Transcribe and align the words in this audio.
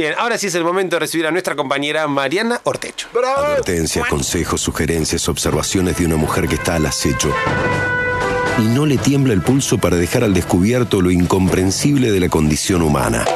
Bien, 0.00 0.14
ahora 0.16 0.38
sí 0.38 0.46
es 0.46 0.54
el 0.54 0.64
momento 0.64 0.96
de 0.96 1.00
recibir 1.00 1.26
a 1.26 1.30
nuestra 1.30 1.54
compañera 1.54 2.08
Mariana 2.08 2.58
Ortecho. 2.64 3.08
Advertencias, 3.36 4.08
consejos, 4.08 4.58
sugerencias, 4.58 5.28
observaciones 5.28 5.98
de 5.98 6.06
una 6.06 6.16
mujer 6.16 6.48
que 6.48 6.54
está 6.54 6.76
al 6.76 6.86
acecho. 6.86 7.30
Y 8.56 8.62
no 8.62 8.86
le 8.86 8.96
tiembla 8.96 9.34
el 9.34 9.42
pulso 9.42 9.76
para 9.76 9.96
dejar 9.96 10.24
al 10.24 10.32
descubierto 10.32 11.02
lo 11.02 11.10
incomprensible 11.10 12.10
de 12.12 12.18
la 12.18 12.30
condición 12.30 12.80
humana. 12.80 13.26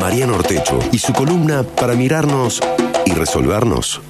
Mariana 0.00 0.32
Ortecho 0.32 0.78
y 0.92 0.98
su 0.98 1.12
columna 1.12 1.62
para 1.62 1.92
mirarnos 1.92 2.62
y 3.04 3.12
resolvernos. 3.12 4.00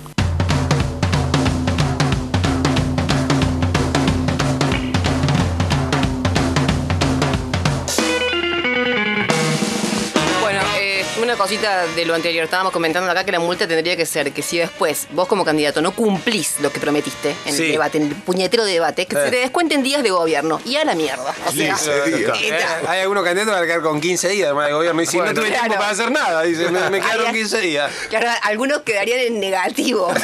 Cosita 11.58 11.86
de 11.94 12.04
lo 12.06 12.14
anterior. 12.14 12.44
Estábamos 12.44 12.72
comentando 12.72 13.10
acá 13.10 13.24
que 13.24 13.32
la 13.32 13.38
multa 13.38 13.68
tendría 13.68 13.94
que 13.96 14.06
ser 14.06 14.32
que 14.32 14.40
si 14.42 14.56
después 14.58 15.06
vos 15.10 15.28
como 15.28 15.44
candidato 15.44 15.82
no 15.82 15.94
cumplís 15.94 16.54
lo 16.60 16.72
que 16.72 16.80
prometiste 16.80 17.36
en 17.44 17.54
Sí. 17.54 17.64
el 17.66 17.72
debate, 17.72 17.98
en 17.98 18.04
el 18.08 18.14
puñetero 18.14 18.64
debate, 18.64 19.04
que 19.06 19.16
Eh. 19.16 19.24
se 19.24 19.30
te 19.30 19.36
descuenten 19.36 19.82
días 19.82 20.02
de 20.02 20.10
gobierno. 20.10 20.60
Y 20.64 20.76
a 20.76 20.84
la 20.86 20.94
mierda. 20.94 21.34
O 21.46 21.52
sea, 21.52 21.76
Eh, 21.86 22.64
Hay 22.88 23.00
algunos 23.00 23.22
candidatos 23.24 23.50
que 23.52 23.54
van 23.54 23.64
a 23.64 23.66
quedar 23.66 23.82
con 23.82 24.00
15 24.00 24.28
días 24.28 24.46
además 24.46 24.68
de 24.68 24.72
gobierno. 24.72 25.02
Y 25.02 25.06
si 25.06 25.16
Bueno, 25.18 25.32
no 25.32 25.40
tuve 25.40 25.48
claro. 25.50 25.62
tiempo 25.64 25.78
para 25.78 25.90
hacer 25.90 26.10
nada, 26.10 26.42
dice, 26.42 26.70
me, 26.70 26.88
me 26.90 27.00
quedaron 27.00 27.26
Hay- 27.26 27.32
15 27.34 27.60
días. 27.60 27.92
Claro, 28.08 28.30
algunos 28.42 28.80
quedarían 28.82 29.20
en 29.20 29.40
negativo. 29.40 30.06
O 30.12 30.18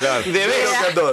sea, 0.00 0.20
Debes. 0.24 0.68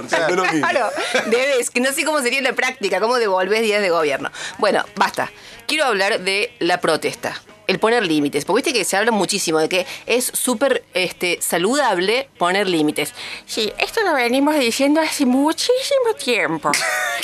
Claro, 0.08 0.90
debes, 1.26 1.70
que 1.70 1.80
no 1.80 1.92
sé 1.92 2.04
cómo 2.04 2.20
sería 2.22 2.40
la 2.40 2.52
práctica, 2.52 3.00
cómo 3.00 3.16
devolvés 3.16 3.62
días 3.62 3.82
de 3.82 3.90
gobierno. 3.90 4.30
Bueno, 4.58 4.84
basta. 4.94 5.30
Quiero 5.66 5.84
hablar 5.84 6.20
de 6.20 6.52
la 6.60 6.80
protesta. 6.80 7.40
El 7.66 7.78
poner 7.78 8.06
límites, 8.06 8.44
porque 8.44 8.62
viste 8.62 8.78
que 8.78 8.84
se 8.84 8.96
habla 8.96 9.10
muchísimo 9.10 9.58
de 9.58 9.68
que 9.68 9.86
es 10.06 10.30
súper 10.32 10.84
este, 10.94 11.38
saludable 11.40 12.28
poner 12.38 12.68
límites. 12.68 13.12
Sí, 13.46 13.72
esto 13.78 14.02
lo 14.02 14.14
venimos 14.14 14.58
diciendo 14.58 15.00
hace 15.00 15.26
muchísimo 15.26 16.14
tiempo. 16.18 16.70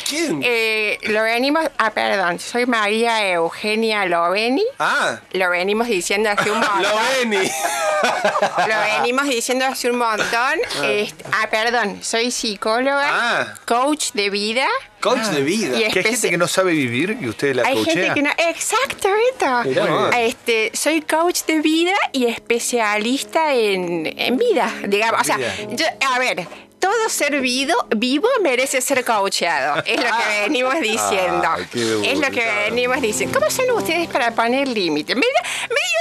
¿Quién? 0.08 0.40
Eh, 0.44 0.98
lo 1.08 1.22
venimos, 1.22 1.64
ah, 1.78 1.90
perdón, 1.90 2.38
soy 2.38 2.66
María 2.66 3.26
Eugenia 3.32 4.04
Loveni. 4.06 4.64
Ah, 4.78 5.20
Lo 5.32 5.50
venimos 5.50 5.86
diciendo 5.88 6.30
hace 6.30 6.50
un 6.50 6.58
montón. 6.60 6.82
lo 6.82 6.88
vení. 7.30 7.50
Lo 8.68 8.80
venimos 8.98 9.26
diciendo 9.28 9.64
hace 9.64 9.88
un 9.90 9.98
montón. 9.98 10.58
Este, 10.82 11.24
ah, 11.32 11.48
perdón, 11.50 11.98
soy 12.02 12.30
psicóloga, 12.32 13.08
Ah. 13.12 13.54
coach 13.64 14.10
de 14.12 14.28
vida. 14.30 14.66
Coach 15.00 15.26
de 15.28 15.42
vida. 15.42 15.76
Y 15.78 15.88
Que 15.90 16.00
hay 16.00 16.04
gente 16.06 16.30
que 16.30 16.36
no 16.36 16.48
sabe 16.48 16.72
vivir 16.72 17.16
y 17.20 17.28
usted 17.28 17.54
la 17.54 17.62
Hay 17.66 17.74
coachea. 17.76 17.94
gente 17.94 18.14
que 18.14 18.22
no. 18.22 18.30
Exacto, 18.48 19.08
Beto. 19.64 20.10
Este, 20.16 20.70
soy 20.74 21.02
coach 21.02 21.42
de 21.46 21.60
vida 21.60 21.94
y 22.12 22.26
especialista 22.26 23.52
en, 23.54 24.12
en 24.18 24.36
vida, 24.36 24.72
digamos. 24.88 25.20
O 25.20 25.24
sea, 25.24 25.36
Vida. 25.36 25.54
yo- 25.70 25.86
a 26.14 26.18
ver. 26.18 26.46
Todo 26.92 27.08
ser 27.08 27.40
vivo, 27.40 27.72
vivo 27.96 28.28
merece 28.42 28.82
ser 28.82 29.02
coachado. 29.02 29.82
Es 29.86 29.96
lo 29.96 30.04
que 30.04 30.40
venimos 30.42 30.78
diciendo. 30.78 31.42
Ay, 31.48 31.66
es 32.04 32.18
lo 32.18 32.30
que 32.30 32.44
venimos 32.68 33.00
diciendo. 33.00 33.38
¿Cómo 33.38 33.50
son 33.50 33.70
ustedes 33.70 34.08
para 34.08 34.32
poner 34.32 34.68
límites? 34.68 35.16
Medio, 35.16 35.30
medio. 35.70 35.92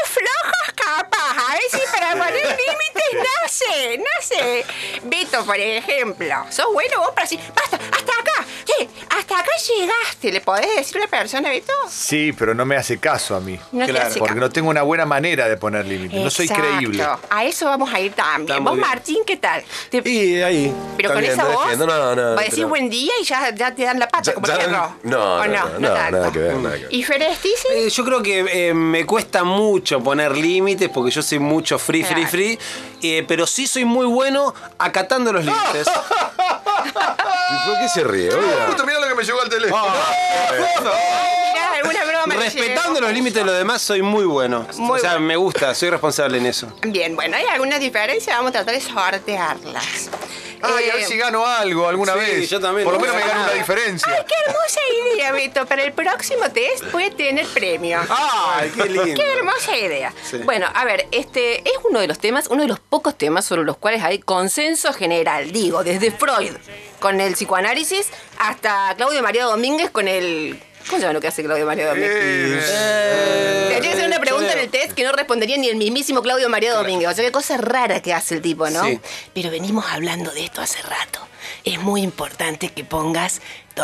A 1.52 1.54
ver 1.54 1.64
si 1.70 1.80
para 1.92 2.12
poner 2.12 2.34
límites 2.46 3.12
no 3.14 3.50
sé, 3.50 3.98
no 3.98 4.06
sé. 4.22 4.66
Beto, 5.04 5.44
por 5.46 5.58
ejemplo. 5.60 6.34
¿Sos 6.50 6.68
bueno 6.72 7.00
vos 7.00 7.10
para 7.10 7.24
decir, 7.24 7.40
basta, 7.54 7.76
hasta 7.78 8.12
acá? 8.14 8.46
¿Qué? 8.66 8.88
Hasta 9.10 9.40
acá 9.40 9.52
llegaste. 9.68 10.32
¿Le 10.32 10.40
podés 10.40 10.76
decir 10.78 10.96
a 10.98 11.00
una 11.02 11.08
persona, 11.10 11.50
Beto? 11.50 11.74
Sí, 11.90 12.32
pero 12.38 12.54
no 12.54 12.64
me 12.66 12.78
hace 12.78 13.00
caso 13.00 13.36
a 13.36 13.40
mí. 13.42 13.60
No 13.74 13.86
te 13.86 13.92
Claro, 13.92 14.08
hace 14.08 14.20
Porque 14.20 14.36
caso. 14.36 14.46
no 14.46 14.50
tengo 14.50 14.70
una 14.70 14.84
buena 14.84 15.06
manera 15.06 15.50
de 15.50 15.58
poner 15.58 15.86
límites. 15.86 16.22
No 16.22 16.30
soy 16.30 16.48
creíble. 16.48 17.06
A 17.30 17.44
eso 17.44 17.66
vamos 17.66 17.94
a 17.94 18.00
ir 18.00 18.14
también. 18.14 18.64
Vos, 18.64 18.76
bien. 18.76 18.88
Martín, 18.88 19.18
¿qué 19.28 19.36
tal? 19.38 19.62
Te- 19.90 20.02
Y 20.10 20.42
ahí. 20.42 20.74
pero 20.96 21.10
con 21.10 21.20
bien, 21.20 21.34
esa 21.34 21.44
no 21.44 21.52
voz, 21.52 21.78
no, 21.78 21.86
no, 21.86 22.36
va 22.36 22.42
a 22.42 22.44
decir 22.44 22.52
pero- 22.60 22.70
buen 22.70 22.90
día 22.90 23.12
y 23.22 23.26
ya, 23.26 23.54
ya 23.54 23.76
te 23.76 23.84
dan 23.84 24.00
la 24.00 24.08
pata 24.08 24.24
Ya- 24.32 24.34
como 24.36 24.48
ya- 24.48 24.54
el 24.56 24.60
perro. 24.68 24.96
no, 25.04 25.36
¿O 25.36 25.46
no, 25.46 25.48
no, 25.48 25.70
no, 25.70 25.80
no, 25.80 25.90
nada 25.90 26.32
que 26.32 26.40
ver, 26.40 26.56
nada 26.56 26.76
que 26.78 26.82
ver. 26.84 26.94
¿Y 26.94 27.04
Ferestici? 27.04 27.68
Eh, 27.74 27.90
yo 27.90 28.06
creo 28.06 28.22
que 28.24 28.70
eh, 28.70 28.74
me 28.74 29.06
cuesta 29.06 29.44
mucho 29.44 30.02
poner 30.02 30.36
límites 30.38 30.90
porque 30.90 31.12
yo 31.12 31.22
soy 31.22 31.40
mucho 31.42 31.78
free, 31.80 32.04
free, 32.04 32.26
free. 32.26 32.60
eh, 33.02 33.26
pero 33.28 33.46
sí 33.46 33.68
soy 33.68 33.84
muy 33.86 34.06
bueno 34.06 34.54
acatando 34.78 35.34
los 35.34 35.44
límites. 35.44 35.88
¿Y 36.86 37.68
por 37.70 37.80
qué 37.80 37.90
se 37.94 38.04
ríe? 38.04 38.30
Oiga. 38.34 38.66
Justo 38.68 38.86
mirá 38.86 39.00
lo 39.00 39.08
que 39.08 39.16
me 39.16 39.24
llegó 39.24 39.42
al 39.42 39.50
teléfono. 39.50 39.84
Mirá, 40.52 41.74
alguna 41.76 42.06
broma 42.06 42.36
Respetando 42.44 42.94
llegó. 42.94 43.02
los 43.08 43.14
límites 43.14 43.36
de 43.36 43.46
los 43.46 43.58
demás 43.58 43.82
soy 43.82 44.02
muy 44.02 44.26
bueno. 44.26 44.66
Muy 44.78 44.98
o 44.98 45.02
sea, 45.02 45.12
bueno. 45.14 45.26
me 45.28 45.36
gusta, 45.36 45.74
soy 45.76 45.90
responsable 45.90 46.38
en 46.38 46.46
eso. 46.46 46.72
Bien, 46.84 47.16
bueno, 47.16 47.36
hay 47.38 47.46
algunas 47.46 47.80
diferencias, 47.80 48.36
vamos 48.36 48.50
a 48.50 48.64
tratar 48.64 48.74
de 48.76 48.82
sortearlas. 48.82 50.10
Ay, 50.64 50.90
a 50.90 50.94
ver 50.96 51.04
Eh, 51.04 51.08
si 51.08 51.18
gano 51.18 51.46
algo 51.46 51.88
alguna 51.88 52.14
sí, 52.14 52.20
vez. 52.20 52.50
yo 52.50 52.60
también. 52.60 52.86
Por 52.86 52.94
lo 52.94 53.00
menos 53.00 53.16
me 53.16 53.22
No, 53.22 53.28
gano 53.28 53.44
una 53.44 53.54
diferencia. 53.54 54.12
Ay, 54.12 54.24
qué 54.28 54.34
hermosa 54.48 54.80
idea, 55.14 55.32
Beto. 55.32 55.66
Para 55.66 55.84
el 55.84 55.94
próximo 55.94 56.50
test 56.52 56.84
puede 56.86 57.12
tener 57.12 57.46
premio. 57.48 58.00
¡Ay, 58.10 58.72
qué 58.76 58.86
lindo! 58.86 59.14
Qué 59.16 59.34
hermosa 59.34 59.78
idea. 59.78 60.14
Sí. 60.30 60.38
Bueno, 60.38 60.68
a 60.74 60.86
ver, 60.86 61.08
este 61.12 61.60
es 61.68 61.74
uno 61.90 62.00
de 62.00 62.08
los 62.08 62.20
temas, 62.20 62.48
uno 62.48 62.62
de 62.64 62.68
los 62.68 62.80
pocos 62.80 63.18
temas 63.18 63.46
sobre 63.46 63.64
los 63.64 63.78
cuales 63.78 64.04
hay 64.04 64.20
consenso 64.20 64.94
general. 64.94 65.52
Digo, 65.52 65.84
desde 65.84 66.12
Freud 66.12 66.54
con 67.00 67.20
el 67.20 67.34
psicoanálisis 67.34 68.08
hasta 68.40 68.94
Claudio 68.96 69.22
María 69.24 69.46
Domínguez 69.46 69.90
con 69.90 70.08
el. 70.08 70.62
¿Cómo 70.92 71.00
se 71.00 71.04
llama 71.04 71.14
lo 71.14 71.22
que 71.22 71.28
hace 71.30 71.42
Claudio 71.42 71.66
María 71.66 71.88
Domínguez? 71.88 72.12
Eh, 72.14 73.80
que 73.82 73.94
ser 73.94 74.06
una 74.06 74.20
pregunta 74.20 74.52
en 74.52 74.60
el 74.60 74.70
test 74.70 74.92
que 74.92 75.06
no 75.06 75.14
respondería 75.14 75.56
ni 75.56 75.70
el 75.70 75.78
mismísimo 75.78 76.22
Claudio 76.22 76.50
María 76.50 76.74
Domínguez. 76.74 77.08
O 77.08 77.14
sea, 77.14 77.24
qué 77.24 77.32
cosa 77.32 77.56
rara 77.56 78.02
que 78.02 78.14
hace 78.14 78.36
el 78.36 78.42
tipo, 78.42 78.70
¿no? 78.70 78.84
Sí. 78.84 79.00
Pero 79.34 79.50
venimos 79.50 79.86
hablando 79.86 80.32
de 80.32 80.44
esto 80.44 80.60
hace 80.60 80.82
rato. 80.82 81.26
Es 81.64 81.80
muy 81.80 82.02
importante 82.02 82.70
que 82.70 82.84
pongas, 82.84 83.42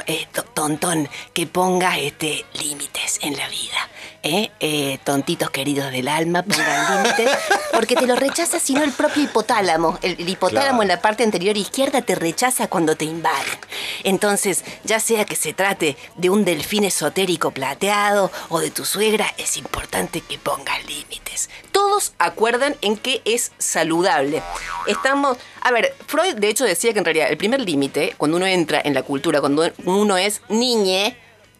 eh, 0.08 0.28
to- 0.34 0.44
tontón, 0.44 1.10
que 1.34 1.48
pongas 1.48 1.98
este, 2.00 2.46
límites 2.54 3.20
en 3.22 3.38
la 3.38 3.48
vida. 3.50 3.90
¿eh? 4.24 4.52
Eh, 4.60 4.98
tontitos 5.04 5.50
queridos 5.52 5.92
del 5.92 6.08
alma, 6.08 6.44
pongan 6.44 7.04
límites. 7.04 7.30
Porque 7.72 7.96
te 7.96 8.06
lo 8.08 8.16
rechaza 8.16 8.60
sino 8.60 8.84
el 8.84 8.92
propio 8.92 9.24
hipotálamo. 9.24 9.98
El, 10.02 10.16
el 10.20 10.30
hipotálamo 10.30 10.68
Claro. 10.80 10.82
en 10.82 10.88
la 10.88 11.02
parte 11.02 11.24
anterior 11.24 11.56
izquierda 11.58 12.02
te 12.02 12.16
rechaza 12.16 12.68
cuando 12.68 12.96
te 12.96 13.06
invaden. 13.06 13.60
Entonces, 14.04 14.64
ya 14.84 15.00
sea 15.00 15.26
que 15.26 15.36
se 15.36 15.54
trate 15.54 15.96
de 16.16 16.30
un 16.30 16.44
delfín 16.46 16.84
esotérico 16.84 17.52
plateado 17.52 18.32
o 18.50 18.60
de 18.60 18.72
tu 18.72 18.86
suegra, 18.86 19.34
es 19.38 19.58
importante 19.58 20.22
que 20.22 20.38
pongas 20.38 20.84
límites. 20.86 21.50
Todos 21.88 22.12
acuerdan 22.20 22.76
en 22.82 22.98
que 22.98 23.22
es 23.24 23.54
saludable. 23.60 24.44
Estamos. 24.88 25.38
A 25.62 25.72
ver, 25.72 25.96
Freud 26.06 26.36
de 26.36 26.50
hecho 26.50 26.66
decía 26.66 26.92
que 26.92 27.00
en 27.00 27.06
realidad 27.06 27.30
el 27.30 27.38
primer 27.38 27.62
límite, 27.62 28.14
cuando 28.18 28.36
uno 28.36 28.46
entra 28.46 28.82
en 28.84 28.94
la 28.94 29.04
cultura, 29.04 29.40
cuando 29.40 29.72
uno 29.86 30.18
es 30.18 30.42
niñe 30.50 31.18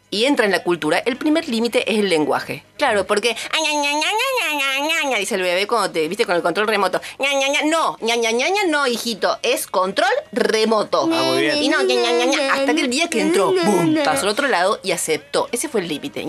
y 0.10 0.26
entra 0.26 0.44
en 0.44 0.52
la 0.52 0.64
cultura, 0.64 1.00
el 1.00 1.16
primer 1.16 1.48
límite 1.48 1.90
es 1.90 2.00
el 2.00 2.10
lenguaje. 2.10 2.66
Claro, 2.78 3.08
porque 3.08 3.38
dice 5.18 5.36
el 5.36 5.44
bebé 5.44 5.66
cuando 5.66 5.92
te 5.92 6.06
viste 6.10 6.26
con 6.26 6.36
el 6.36 6.42
control 6.42 6.68
remoto. 6.68 7.00
No, 7.66 7.98
no, 8.68 8.88
hijito, 8.88 9.40
es 9.44 9.66
control 9.66 10.12
remoto. 10.34 11.10
Ah, 11.10 11.24
muy 11.24 11.42
bien. 11.44 11.64
Y 11.64 11.70
no, 11.70 11.78
hasta 11.78 12.76
que 12.76 12.82
el 12.82 12.90
día 12.90 13.10
que 13.10 13.22
entró, 13.22 13.54
¡boom! 13.54 13.96
pasó 14.04 14.24
al 14.24 14.30
otro 14.34 14.50
lado 14.50 14.82
y 14.84 14.92
aceptó. 14.92 15.48
Ese 15.54 15.70
fue 15.70 15.80
el 15.80 15.88
límite. 15.88 16.26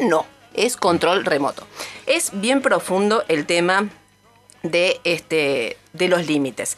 no, 0.00 0.26
es 0.56 0.76
control 0.76 1.24
remoto. 1.24 1.66
Es 2.06 2.30
bien 2.32 2.62
profundo 2.62 3.24
el 3.28 3.46
tema 3.46 3.88
de, 4.62 5.00
este, 5.04 5.76
de 5.92 6.08
los 6.08 6.26
límites. 6.26 6.76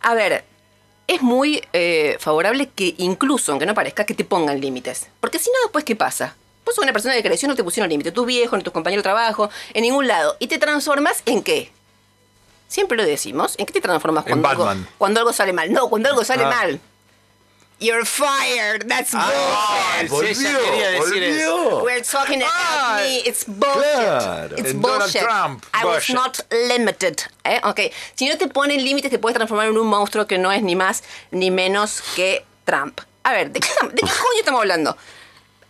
A 0.00 0.14
ver, 0.14 0.44
es 1.06 1.22
muy 1.22 1.62
eh, 1.72 2.16
favorable 2.20 2.68
que 2.74 2.94
incluso, 2.98 3.52
aunque 3.52 3.66
no 3.66 3.74
parezca, 3.74 4.04
que 4.06 4.14
te 4.14 4.24
pongan 4.24 4.60
límites. 4.60 5.08
Porque 5.20 5.38
si 5.38 5.50
no, 5.50 5.56
después, 5.62 5.84
¿qué 5.84 5.96
pasa? 5.96 6.36
Vos 6.64 6.74
sos 6.74 6.82
una 6.82 6.92
persona 6.92 7.14
que 7.14 7.22
creció 7.22 7.46
no 7.48 7.54
te 7.54 7.62
pusieron 7.62 7.88
límites. 7.88 8.12
Tus 8.12 8.26
viejos, 8.26 8.58
ni 8.58 8.64
tus 8.64 8.72
compañeros 8.72 9.02
de 9.02 9.08
trabajo, 9.10 9.50
en 9.72 9.82
ningún 9.82 10.06
lado. 10.08 10.36
¿Y 10.40 10.48
te 10.48 10.58
transformas 10.58 11.22
en 11.26 11.42
qué? 11.42 11.70
Siempre 12.68 12.96
lo 12.96 13.04
decimos. 13.04 13.54
¿En 13.58 13.66
qué 13.66 13.72
te 13.72 13.80
transformas 13.80 14.24
cuando, 14.24 14.48
algo, 14.48 14.68
cuando 14.98 15.20
algo 15.20 15.32
sale 15.32 15.52
mal? 15.52 15.72
No, 15.72 15.88
cuando 15.88 16.08
algo 16.08 16.24
sale 16.24 16.42
Ah. 16.44 16.50
mal. 16.50 16.80
You're 17.78 18.06
fired. 18.06 18.88
That's 18.88 19.10
Ay, 19.14 20.06
bullshit. 20.08 20.38
quería 20.38 20.90
decir 20.92 21.22
eso. 21.22 21.56
volvió. 21.58 21.82
We're 21.84 22.02
talking 22.02 22.40
about 22.42 22.54
Ah, 22.54 23.00
me. 23.02 23.18
It's 23.18 23.44
bullshit. 23.46 23.82
claro. 23.82 24.56
It's 24.56 24.70
En 24.70 24.80
Donald 24.80 25.00
bullshit. 25.02 25.22
Trump, 25.22 25.66
I 25.74 25.84
was 25.84 25.94
bullshit. 26.06 26.14
not 26.16 26.38
limited. 26.50 27.20
¿eh? 27.44 27.60
Ok. 27.64 27.80
Si 28.14 28.28
no 28.28 28.38
te 28.38 28.48
ponen 28.48 28.82
límites, 28.82 29.10
te 29.10 29.18
puedes 29.18 29.34
transformar 29.36 29.66
en 29.68 29.76
un 29.76 29.86
monstruo 29.88 30.26
que 30.26 30.38
no 30.38 30.50
es 30.52 30.62
ni 30.62 30.74
más 30.74 31.02
ni 31.30 31.50
menos 31.50 32.02
que 32.14 32.46
Trump. 32.64 33.00
A 33.24 33.32
ver, 33.32 33.50
¿de 33.50 33.60
qué, 33.60 33.68
estamos- 33.68 33.92
de 33.92 34.00
qué 34.00 34.06
coño 34.22 34.38
estamos 34.38 34.60
hablando? 34.62 34.96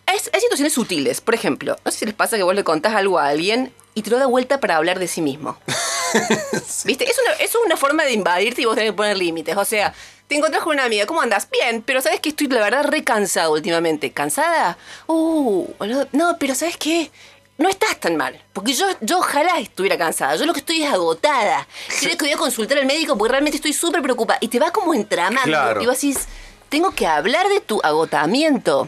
Es- 0.05 0.29
hay 0.33 0.39
situaciones 0.39 0.71
sutiles. 0.73 1.19
Por 1.19 1.35
ejemplo, 1.35 1.75
no 1.83 1.91
sé 1.91 1.97
si 1.99 2.05
les 2.05 2.13
pasa 2.15 2.37
que 2.37 2.43
vos 2.43 2.55
le 2.55 2.63
contás 2.63 2.95
algo 2.95 3.19
a 3.19 3.27
alguien 3.27 3.73
y 3.95 4.03
te 4.03 4.11
lo 4.11 4.17
da 4.17 4.27
vuelta 4.27 4.61
para 4.61 4.77
hablar 4.77 4.97
de 4.99 5.09
sí 5.09 5.21
mismo. 5.21 5.57
¿Viste? 6.85 7.09
Es 7.09 7.17
una, 7.19 7.33
es 7.43 7.53
una 7.65 7.75
forma 7.75 8.03
de 8.05 8.13
invadirte 8.13 8.61
y 8.61 8.65
vos 8.65 8.75
tenés 8.75 8.91
que 8.91 8.95
poner 8.95 9.17
límites. 9.17 9.57
O 9.57 9.65
sea, 9.65 9.93
te 10.27 10.35
encontrás 10.35 10.63
con 10.63 10.73
una 10.73 10.85
amiga, 10.85 11.05
¿cómo 11.05 11.21
andas? 11.21 11.47
Bien, 11.49 11.81
pero 11.81 12.01
¿sabes 12.01 12.19
que 12.19 12.29
estoy, 12.29 12.47
la 12.47 12.61
verdad, 12.61 12.83
re 12.85 13.03
cansado 13.03 13.53
últimamente? 13.53 14.11
¿Cansada? 14.11 14.77
Uh, 15.07 15.67
no, 16.11 16.37
pero 16.39 16.53
¿sabes 16.55 16.77
qué? 16.77 17.11
no 17.57 17.69
estás 17.69 17.99
tan 17.99 18.15
mal. 18.17 18.39
Porque 18.53 18.73
yo, 18.73 18.85
yo 19.01 19.17
ojalá 19.17 19.57
estuviera 19.59 19.97
cansada. 19.97 20.35
Yo 20.35 20.45
lo 20.45 20.53
que 20.53 20.59
estoy 20.59 20.83
es 20.83 20.93
agotada. 20.93 21.67
Creo 21.99 22.15
que 22.15 22.25
voy 22.25 22.33
a 22.33 22.37
consultar 22.37 22.77
al 22.77 22.85
médico 22.85 23.17
porque 23.17 23.31
realmente 23.31 23.55
estoy 23.57 23.73
súper 23.73 24.03
preocupada. 24.03 24.37
Y 24.41 24.47
te 24.47 24.59
va 24.59 24.71
como 24.71 24.93
entramando. 24.93 25.41
Claro. 25.43 25.81
Y 25.81 25.87
vos 25.87 25.95
decís, 25.99 26.27
tengo 26.69 26.91
que 26.91 27.07
hablar 27.07 27.47
de 27.49 27.59
tu 27.61 27.79
agotamiento 27.83 28.87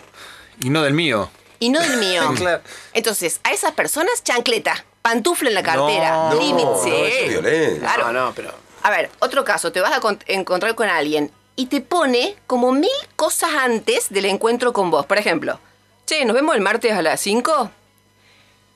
Y 0.61 0.69
no 0.69 0.83
del 0.83 0.93
mío. 0.93 1.31
y 1.59 1.69
no 1.69 1.79
del 1.79 1.97
mío. 1.97 2.31
Claro. 2.37 2.61
Entonces, 2.93 3.39
a 3.43 3.51
esas 3.53 3.71
personas, 3.71 4.23
chancleta, 4.23 4.85
pantufla 5.01 5.49
en 5.49 5.55
la 5.55 5.63
cartera, 5.63 6.11
No, 6.11 6.33
no, 6.35 6.39
límite. 6.39 6.65
no, 6.65 6.75
eso 6.85 7.05
es 7.05 7.29
violencia. 7.29 7.79
Claro. 7.79 8.11
No, 8.11 8.25
no, 8.27 8.33
pero. 8.35 8.53
A 8.81 8.89
ver, 8.91 9.09
otro 9.19 9.43
caso, 9.43 9.71
te 9.71 9.81
vas 9.81 9.93
a 9.93 9.99
con- 9.99 10.19
encontrar 10.27 10.75
con 10.75 10.87
alguien 10.87 11.31
y 11.55 11.65
te 11.67 11.81
pone 11.81 12.35
como 12.47 12.71
mil 12.71 12.89
cosas 13.15 13.49
antes 13.59 14.09
del 14.09 14.25
encuentro 14.25 14.71
con 14.73 14.89
vos. 14.91 15.05
Por 15.05 15.17
ejemplo, 15.17 15.59
che, 16.05 16.23
¿nos 16.25 16.33
vemos 16.35 16.55
el 16.55 16.61
martes 16.61 16.93
a 16.93 17.01
las 17.01 17.19
5? 17.19 17.71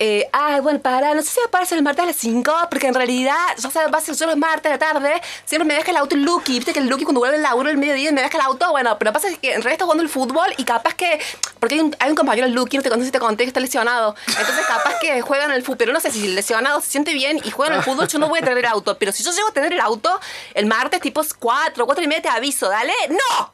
Eh, 0.05 0.29
ah, 0.33 0.59
bueno, 0.61 0.81
para, 0.81 1.13
no 1.13 1.21
sé 1.21 1.29
si 1.29 1.39
va 1.39 1.59
a 1.59 1.63
el 1.63 1.81
martes 1.81 2.03
a 2.03 2.07
las 2.07 2.17
5, 2.17 2.53
porque 2.69 2.87
en 2.87 2.93
realidad, 2.93 3.37
o 3.65 3.71
sea, 3.71 3.87
va 3.87 3.99
a 3.99 4.01
ser 4.01 4.15
solo 4.15 4.33
el 4.33 4.37
martes 4.37 4.69
a 4.69 4.75
la 4.75 4.77
tarde, 4.77 5.13
siempre 5.45 5.65
me 5.65 5.75
deja 5.75 5.91
el 5.91 5.95
auto 5.95 6.15
el 6.15 6.23
Lucky, 6.23 6.55
viste 6.55 6.73
que 6.73 6.79
el 6.79 6.87
Lucky 6.87 7.05
cuando 7.05 7.21
vuelve 7.21 7.37
el 7.37 7.41
laburo 7.41 7.69
el 7.69 7.77
mediodía 7.77 8.11
me 8.11 8.21
deja 8.21 8.37
el 8.37 8.43
auto, 8.43 8.69
bueno, 8.71 8.99
pero 8.99 9.13
pasa 9.13 9.29
es 9.29 9.37
que 9.37 9.53
en 9.53 9.61
realidad 9.61 9.71
está 9.71 9.85
jugando 9.85 10.03
el 10.03 10.09
fútbol 10.09 10.53
y 10.57 10.65
capaz 10.65 10.93
que, 10.95 11.21
porque 11.57 11.75
hay 11.75 11.79
un, 11.79 11.95
hay 11.99 12.09
un 12.09 12.17
compañero 12.17 12.47
el 12.47 12.53
Lucky, 12.53 12.75
no 12.75 12.83
te 12.83 12.89
conté 12.89 13.05
si 13.05 13.11
te 13.11 13.19
conté 13.19 13.45
que 13.45 13.47
está 13.47 13.61
lesionado, 13.61 14.13
entonces 14.27 14.65
capaz 14.65 14.99
que 14.99 15.21
juegan 15.21 15.51
el 15.51 15.63
fútbol, 15.63 15.77
pero 15.77 15.93
no 15.93 16.01
sé 16.01 16.11
si 16.11 16.25
el 16.25 16.35
lesionado 16.35 16.81
se 16.81 16.91
siente 16.91 17.13
bien 17.13 17.39
y 17.41 17.51
juegan 17.51 17.77
el 17.77 17.83
fútbol, 17.83 18.09
yo 18.09 18.19
no 18.19 18.27
voy 18.27 18.39
a 18.39 18.41
tener 18.41 18.57
el 18.57 18.65
auto, 18.65 18.97
pero 18.97 19.13
si 19.13 19.23
yo 19.23 19.31
llego 19.31 19.47
a 19.47 19.53
tener 19.53 19.71
el 19.71 19.79
auto, 19.79 20.19
el 20.53 20.65
martes 20.65 20.99
tipo 20.99 21.21
4, 21.39 21.85
4 21.85 22.03
y 22.03 22.07
media 22.07 22.23
te 22.23 22.27
aviso, 22.27 22.67
dale, 22.67 22.91
¡no! 23.07 23.53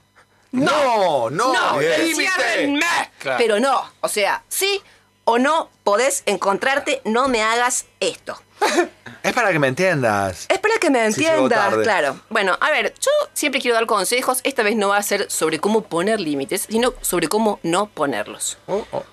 No, 0.52 1.30
no, 1.30 1.54
No, 1.54 1.80
límite. 1.80 2.80
Claro. 3.20 3.38
Pero 3.38 3.60
no, 3.60 3.84
o 4.02 4.08
sea, 4.08 4.42
sí 4.48 4.82
o 5.30 5.38
no 5.38 5.70
podés 5.84 6.24
encontrarte, 6.26 7.04
no 7.06 7.28
me 7.28 7.44
hagas 7.44 7.86
esto. 8.00 8.42
Es 9.22 9.34
para 9.34 9.52
que 9.52 9.60
me 9.60 9.68
entiendas. 9.68 10.46
Es 10.50 10.60
para 10.60 10.78
que 10.80 10.90
me 10.90 11.06
entiendas, 11.06 11.76
claro. 11.84 12.22
Bueno, 12.30 12.58
a 12.62 12.72
ver, 12.72 12.94
yo 13.02 13.12
siempre 13.34 13.60
quiero 13.60 13.76
dar 13.76 13.86
consejos. 13.86 14.40
Esta 14.46 14.64
vez 14.64 14.78
no 14.78 14.88
va 14.88 14.98
a 14.98 15.04
ser 15.04 15.30
sobre 15.30 15.60
cómo 15.60 15.82
poner 15.82 16.22
límites, 16.22 16.68
sino 16.70 16.94
sobre 17.02 17.28
cómo 17.28 17.60
no 17.62 17.90
ponerlos. 17.90 18.58
Oh, 18.68 18.86
oh. 18.92 19.04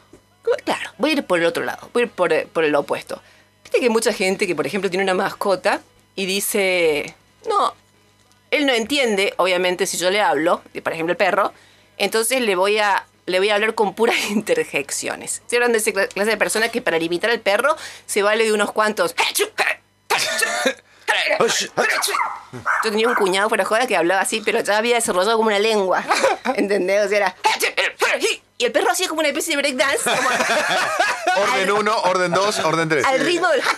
Claro, 0.65 0.91
voy 0.97 1.11
a 1.11 1.13
ir 1.15 1.25
por 1.25 1.41
el 1.41 1.45
otro 1.45 1.65
lado, 1.65 1.91
voy 1.93 2.05
a 2.05 2.07
ir 2.07 2.13
por, 2.13 2.33
eh, 2.33 2.49
por 2.51 2.63
el 2.63 2.75
opuesto. 2.77 3.21
Viste 3.65 3.81
que 3.81 3.87
hay 3.87 3.91
mucha 3.91 4.13
gente 4.13 4.47
que, 4.47 4.55
por 4.55 4.65
ejemplo, 4.65 4.89
tiene 4.89 5.03
una 5.03 5.15
mascota 5.15 5.83
y 6.15 6.25
dice, 6.25 7.17
no, 7.49 7.75
él 8.53 8.65
no 8.65 8.73
entiende, 8.73 9.35
obviamente, 9.39 9.87
si 9.87 9.97
yo 9.97 10.11
le 10.11 10.21
hablo, 10.21 10.63
por 10.85 10.93
ejemplo, 10.93 11.11
el 11.11 11.17
perro, 11.17 11.53
entonces 11.99 12.41
le 12.43 12.55
voy 12.55 12.79
a, 12.79 13.07
le 13.27 13.39
voy 13.39 13.51
a 13.51 13.55
hablar 13.57 13.75
con 13.75 13.95
puras 13.95 14.17
interjecciones. 14.31 15.43
Se 15.47 15.57
hablan 15.57 15.73
de 15.73 15.79
esa 15.79 15.91
cla- 15.91 16.09
clase 16.09 16.31
de 16.31 16.37
persona 16.37 16.69
que 16.71 16.81
para 16.83 16.99
limitar 16.99 17.31
al 17.31 17.41
perro 17.41 17.77
se 18.07 18.23
vale 18.23 18.45
de 18.45 18.53
unos 18.53 18.73
cuantos... 18.73 19.15
Yo 22.85 22.91
tenía 22.91 23.09
un 23.09 23.15
cuñado 23.15 23.49
fuera 23.49 23.65
joda 23.65 23.87
que 23.87 23.97
hablaba 23.97 24.21
así, 24.23 24.41
pero 24.45 24.61
ya 24.61 24.79
había 24.79 24.97
desarrollado 24.97 25.37
como 25.37 25.49
una 25.49 25.59
lengua. 25.59 26.05
¿Entendés? 26.57 27.07
O 27.07 27.09
sea, 27.09 27.19
era... 27.19 27.37
Y 28.59 28.65
el 28.65 28.73
perro 28.73 28.91
hacía 28.91 29.07
como 29.09 29.21
una 29.21 29.29
especie 29.29 29.55
de 29.55 29.63
breakdance. 29.63 29.99
como- 30.05 30.29
Orden 31.53 31.71
1, 31.73 31.97
orden 32.05 32.33
2, 32.33 32.59
orden 32.61 32.89
3. 32.89 33.05
al 33.05 33.21
ritmo 33.21 33.49
del... 33.49 33.63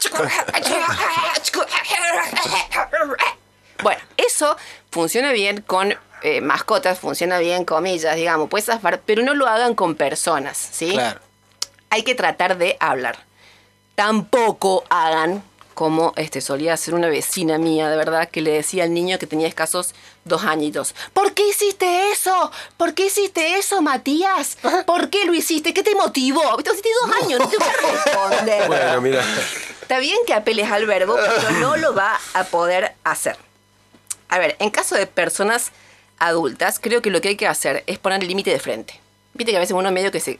Bueno, 3.83 4.01
eso 4.17 4.57
funciona 4.91 5.31
bien 5.33 5.61
con 5.63 5.97
eh, 6.23 6.41
mascotas, 6.41 6.99
funciona 6.99 7.39
bien, 7.39 7.65
comillas, 7.65 8.17
digamos, 8.17 8.49
puedes 8.49 8.67
zafar, 8.67 9.01
pero 9.05 9.23
no 9.23 9.35
lo 9.35 9.47
hagan 9.47 9.75
con 9.75 9.95
personas, 9.95 10.57
¿sí? 10.57 10.93
Claro. 10.93 11.21
Hay 11.91 12.03
que 12.03 12.15
tratar 12.15 12.59
de 12.59 12.77
hablar. 12.81 13.19
Tampoco 13.95 14.85
hagan 14.91 15.43
como 15.79 16.13
este 16.17 16.41
solía 16.41 16.73
hacer 16.75 16.93
una 16.93 17.09
vecina 17.09 17.57
mía, 17.57 17.89
de 17.89 17.97
verdad, 17.97 18.29
que 18.29 18.41
le 18.41 18.51
decía 18.51 18.83
al 18.83 18.93
niño 18.93 19.17
que 19.17 19.29
tenía 19.29 19.47
escasos 19.47 19.95
dos 20.25 20.43
añitos. 20.43 20.93
¿Por 21.13 21.35
qué 21.35 21.49
hiciste 21.49 22.11
eso? 22.11 22.51
¿Por 22.77 22.95
qué 22.95 23.07
hiciste 23.07 23.55
eso, 23.55 23.81
Matías? 23.81 24.59
¿Por 24.87 25.09
qué 25.09 25.25
lo 25.25 25.35
hiciste? 25.35 25.73
¿Qué 25.73 25.85
te 25.85 25.95
motivó? 25.95 26.43
Vos 26.43 26.65
tienes 26.65 26.83
dos 27.01 27.23
años, 27.23 27.39
no 27.39 27.49
te 27.49 27.59
voy 27.59 27.69
a 27.69 27.93
responder. 27.93 28.65
Bueno, 28.67 29.01
mira. 29.01 29.25
Está 29.81 30.01
bien 30.01 30.19
que 30.27 30.35
apeles 30.35 30.69
al 30.69 30.85
verbo, 30.85 31.15
pero 31.15 31.51
no 31.61 31.77
lo 31.77 31.95
va 31.95 32.19
a 32.35 32.43
poder 32.43 32.97
hacer. 33.05 33.37
A 34.29 34.39
ver, 34.41 34.57
en 34.59 34.71
caso 34.71 34.97
de 34.97 35.07
personas 35.07 35.71
adultas, 36.19 36.79
creo 36.81 37.03
que 37.03 37.11
lo 37.11 37.21
que 37.21 37.29
hay 37.29 37.37
que 37.37 37.47
hacer 37.47 37.85
es 37.87 37.99
poner 37.99 38.21
el 38.23 38.29
límite 38.29 38.51
de 38.51 38.59
frente. 38.61 39.01
Viste 39.35 39.53
que 39.53 39.57
a 39.57 39.61
veces 39.61 39.75
uno 39.77 39.91
medio 39.93 40.11
que 40.11 40.21
se... 40.21 40.39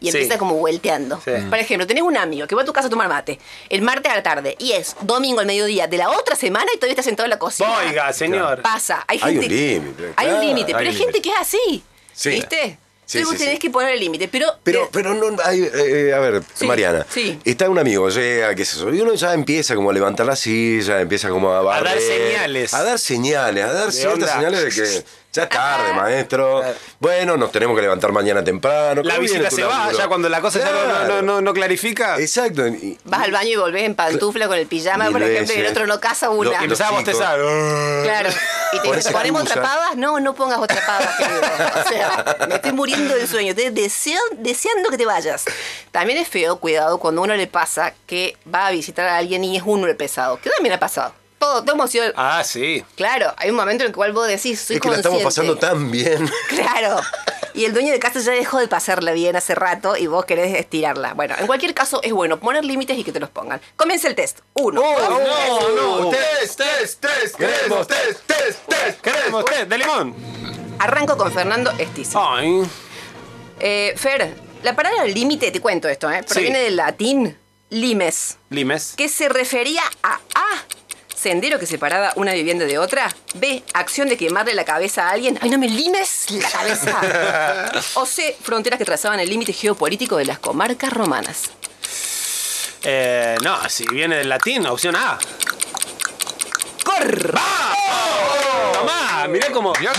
Y 0.00 0.10
Sí. 0.10 0.18
empieza 0.18 0.38
como 0.38 0.56
vuelteando. 0.56 1.18
Sí. 1.24 1.30
Por 1.48 1.58
ejemplo, 1.58 1.86
tenés 1.86 2.02
un 2.02 2.16
amigo 2.16 2.46
que 2.46 2.54
va 2.54 2.60
a 2.62 2.64
tu 2.66 2.72
casa 2.74 2.88
a 2.88 2.90
tomar 2.90 3.08
mate 3.08 3.38
el 3.70 3.80
martes 3.80 4.12
a 4.12 4.16
la 4.16 4.22
tarde 4.22 4.54
y 4.58 4.72
es 4.72 4.96
domingo 5.00 5.40
al 5.40 5.46
mediodía 5.46 5.86
de 5.86 5.96
la 5.96 6.10
otra 6.10 6.36
semana 6.36 6.66
y 6.74 6.76
todavía 6.76 6.92
está 6.92 7.02
sentado 7.02 7.24
en 7.24 7.30
la 7.30 7.38
cocina. 7.38 7.72
Oiga, 7.78 8.12
señor. 8.12 8.60
Pasa. 8.60 9.04
Hay, 9.08 9.18
Hay 9.22 9.38
un 9.38 9.48
límite, 9.48 10.12
Hay 10.16 10.28
un 10.28 10.40
límite, 10.40 10.66
hay 10.72 10.74
pero 10.74 10.90
hay 10.90 10.96
un 10.96 11.02
gente 11.02 11.22
que 11.22 11.30
es 11.30 11.36
así. 11.40 11.82
Sí. 12.12 12.30
¿Viste? 12.30 12.78
Sí, 13.06 13.18
Entonces 13.18 13.24
vos 13.24 13.32
sí, 13.32 13.38
tenés 13.38 13.54
sí. 13.54 13.58
que 13.60 13.70
poner 13.70 13.94
el 13.94 14.00
límite. 14.00 14.28
Pero, 14.28 14.46
Pero, 14.62 15.14
no 15.14 15.36
hay, 15.44 15.62
eh, 15.74 16.12
a 16.14 16.18
ver, 16.20 16.42
Sí, 16.54 16.66
Mariana, 16.66 17.06
sí. 17.10 17.38
está 17.44 17.68
un 17.68 17.78
amigo, 17.78 18.08
llega, 18.08 18.54
qué 18.54 18.64
sé 18.64 18.78
yo, 18.78 18.92
y 18.94 19.00
uno 19.00 19.14
ya 19.14 19.34
empieza 19.34 19.74
como 19.74 19.90
a 19.90 19.92
levantar 19.92 20.26
la 20.26 20.36
silla, 20.36 21.00
empieza 21.00 21.28
como 21.28 21.50
a 21.52 21.60
barrer, 21.62 21.84
dar 21.94 22.00
señales. 22.00 22.74
A 22.74 22.82
dar 22.82 22.98
señales, 22.98 23.64
a 23.64 23.72
dar 23.72 23.92
ciertas 23.92 24.14
onda. 24.30 24.34
señales 24.34 24.62
de 24.64 24.82
que 24.82 25.04
ya 25.34 25.42
es 25.42 25.48
tarde, 25.50 25.92
maestro. 25.92 26.62
Bueno, 27.00 27.36
nos 27.36 27.50
tenemos 27.52 27.74
que 27.76 27.82
levantar 27.82 28.12
mañana 28.12 28.42
temprano. 28.42 29.02
La 29.02 29.14
¿Cómo 29.16 29.26
viene 29.26 29.38
visita 29.40 29.50
se 29.50 29.64
va, 29.64 29.78
laburo? 29.80 29.98
ya 29.98 30.08
cuando 30.08 30.28
la 30.28 30.40
cosa 30.40 30.60
ya 30.60 30.70
no- 30.70 31.04
no, 31.08 31.22
no, 31.22 31.40
no, 31.40 31.52
clarifica. 31.52 32.18
Exacto. 32.18 32.66
y- 32.68 32.98
Vas 33.04 33.22
al 33.22 33.32
baño 33.32 33.50
y 33.50 33.56
volvés 33.56 33.82
en 33.84 33.94
pantufla 33.94 34.46
con 34.46 34.56
el 34.56 34.66
pijama, 34.66 35.10
por 35.10 35.22
ejemplo, 35.22 35.54
y 35.54 35.58
el 35.58 35.66
otro 35.66 35.86
no 35.86 36.00
casa 36.00 36.30
una. 36.30 36.50
Lo- 36.50 36.60
Y 36.60 36.64
empezaba 36.64 36.90
a 36.90 36.92
bostezar. 36.92 37.38
Claro. 38.04 38.30
Y 38.72 38.76
te 38.78 38.82
Con 38.88 38.96
dice, 38.96 39.08
esa 39.08 39.12
¿ponemos 39.18 39.42
otra 39.42 39.62
pava? 39.62 39.90
No, 39.96 40.18
no 40.20 40.34
pongas 40.34 40.58
otra 40.58 40.80
pava, 40.86 41.06
querido. 41.18 41.40
O 41.84 41.88
sea, 41.88 42.36
me 42.48 42.54
estoy 42.56 42.72
muriendo 42.72 43.14
del 43.14 43.28
sueño. 43.28 43.50
Estoy 43.50 43.70
deseo- 43.70 44.18
deseando 44.38 44.88
que 44.90 44.96
te 44.98 45.06
vayas. 45.06 45.44
También 45.90 46.18
es 46.18 46.28
feo, 46.28 46.56
cuidado, 46.56 46.98
cuando 46.98 47.20
a 47.20 47.24
uno 47.24 47.34
le 47.34 47.46
pasa 47.46 47.92
que 48.06 48.36
va 48.52 48.66
a 48.66 48.70
visitar 48.70 49.06
a 49.08 49.16
alguien 49.16 49.44
y 49.44 49.56
es 49.56 49.62
uno 49.66 49.86
el 49.86 49.96
pesado. 49.96 50.38
Que 50.40 50.50
también 50.50 50.74
ha 50.74 50.78
pasado. 50.80 51.12
Todo, 51.44 51.60
todos 51.62 51.74
hemos 51.74 51.90
sido... 51.90 52.06
Ah, 52.16 52.42
sí. 52.42 52.82
Claro, 52.96 53.34
hay 53.36 53.50
un 53.50 53.56
momento 53.56 53.84
en 53.84 53.88
el 53.88 53.94
cual 53.94 54.14
vos 54.14 54.26
decís, 54.26 54.58
soy 54.62 54.76
es 54.76 54.82
que 54.82 54.88
la 54.88 54.96
estamos 54.96 55.22
pasando 55.22 55.56
tan 55.58 55.90
bien. 55.90 56.30
Claro. 56.48 57.02
Y 57.52 57.66
el 57.66 57.74
dueño 57.74 57.92
de 57.92 57.98
casa 57.98 58.18
ya 58.20 58.32
dejó 58.32 58.58
de 58.58 58.66
pasarla 58.66 59.12
bien 59.12 59.36
hace 59.36 59.54
rato 59.54 59.94
y 59.94 60.06
vos 60.06 60.24
querés 60.24 60.58
estirarla. 60.58 61.12
Bueno, 61.12 61.34
en 61.38 61.46
cualquier 61.46 61.74
caso 61.74 62.00
es 62.02 62.12
bueno 62.14 62.40
poner 62.40 62.64
límites 62.64 62.96
y 62.98 63.04
que 63.04 63.12
te 63.12 63.20
los 63.20 63.28
pongan. 63.28 63.60
Comienza 63.76 64.08
el 64.08 64.14
test. 64.14 64.38
Uno. 64.54 64.80
Oh, 64.82 64.98
dos, 64.98 65.18
tres. 65.18 65.76
No, 65.76 66.00
no, 66.00 66.10
test, 66.10 66.58
test, 66.58 67.00
test, 67.00 67.36
queremos 67.36 67.86
test, 67.86 68.20
test, 68.26 68.58
test, 68.66 69.00
Queremos 69.02 69.44
té 69.44 69.66
de 69.66 69.78
limón. 69.78 70.14
Arranco 70.78 71.18
con 71.18 71.30
Fernando 71.30 71.72
Estiza. 71.78 72.20
Ay. 72.36 72.62
Eh, 73.60 73.92
Fer, 73.98 74.34
la 74.62 74.74
palabra 74.74 75.04
límite, 75.04 75.50
te 75.50 75.60
cuento 75.60 75.88
esto, 75.88 76.10
¿eh? 76.10 76.22
proviene 76.22 76.60
del 76.60 76.76
latín 76.76 77.36
limes, 77.70 78.38
Limes. 78.50 78.94
que 78.96 79.08
se 79.08 79.28
refería 79.28 79.82
a 80.02 80.14
A. 80.14 80.64
Sendero 81.24 81.58
que 81.58 81.64
separaba 81.64 82.12
una 82.16 82.34
vivienda 82.34 82.66
de 82.66 82.76
otra. 82.76 83.08
B. 83.32 83.62
Acción 83.72 84.10
de 84.10 84.18
quemarle 84.18 84.52
la 84.52 84.66
cabeza 84.66 85.08
a 85.08 85.12
alguien. 85.12 85.38
¡Ay, 85.40 85.48
no 85.48 85.56
me 85.56 85.66
limes 85.68 86.26
la 86.32 86.50
cabeza! 86.50 87.72
o 87.94 88.04
C. 88.04 88.36
Fronteras 88.42 88.78
que 88.78 88.84
trazaban 88.84 89.18
el 89.18 89.30
límite 89.30 89.54
geopolítico 89.54 90.18
de 90.18 90.26
las 90.26 90.38
comarcas 90.38 90.92
romanas. 90.92 91.44
Eh, 92.82 93.36
no, 93.42 93.66
si 93.70 93.86
viene 93.86 94.16
del 94.16 94.28
latín, 94.28 94.66
opción 94.66 94.96
A. 94.96 95.18
¡Corre! 96.84 97.40
Tomá, 98.74 99.26
mirá 99.26 99.50
cómo. 99.50 99.72
Mirá. 99.80 99.92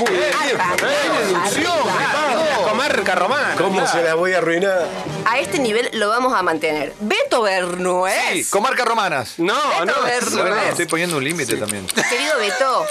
Comarca 2.75 3.15
romana. 3.15 3.55
¿Cómo 3.58 3.79
claro. 3.79 3.88
se 3.88 4.03
la 4.03 4.15
voy 4.15 4.34
a 4.34 4.39
arruinar? 4.39 4.86
A 5.24 5.39
este 5.39 5.60
nivel 5.60 5.89
lo 5.94 6.10
vamos 6.10 6.34
a 6.34 6.44
mantener. 6.44 6.94
Beto 7.00 7.41
Bernués. 7.41 8.13
Sí, 8.34 8.44
comarcas 8.50 8.86
romanas. 8.86 9.36
No, 9.38 9.55
Beto 9.79 9.86
no. 9.86 10.03
Bernués. 10.03 10.70
Estoy 10.72 10.86
poniendo 10.86 11.15
un 11.15 11.24
límite 11.24 11.55
también. 11.55 11.88
Querido 11.88 12.38
Beto, 12.38 12.86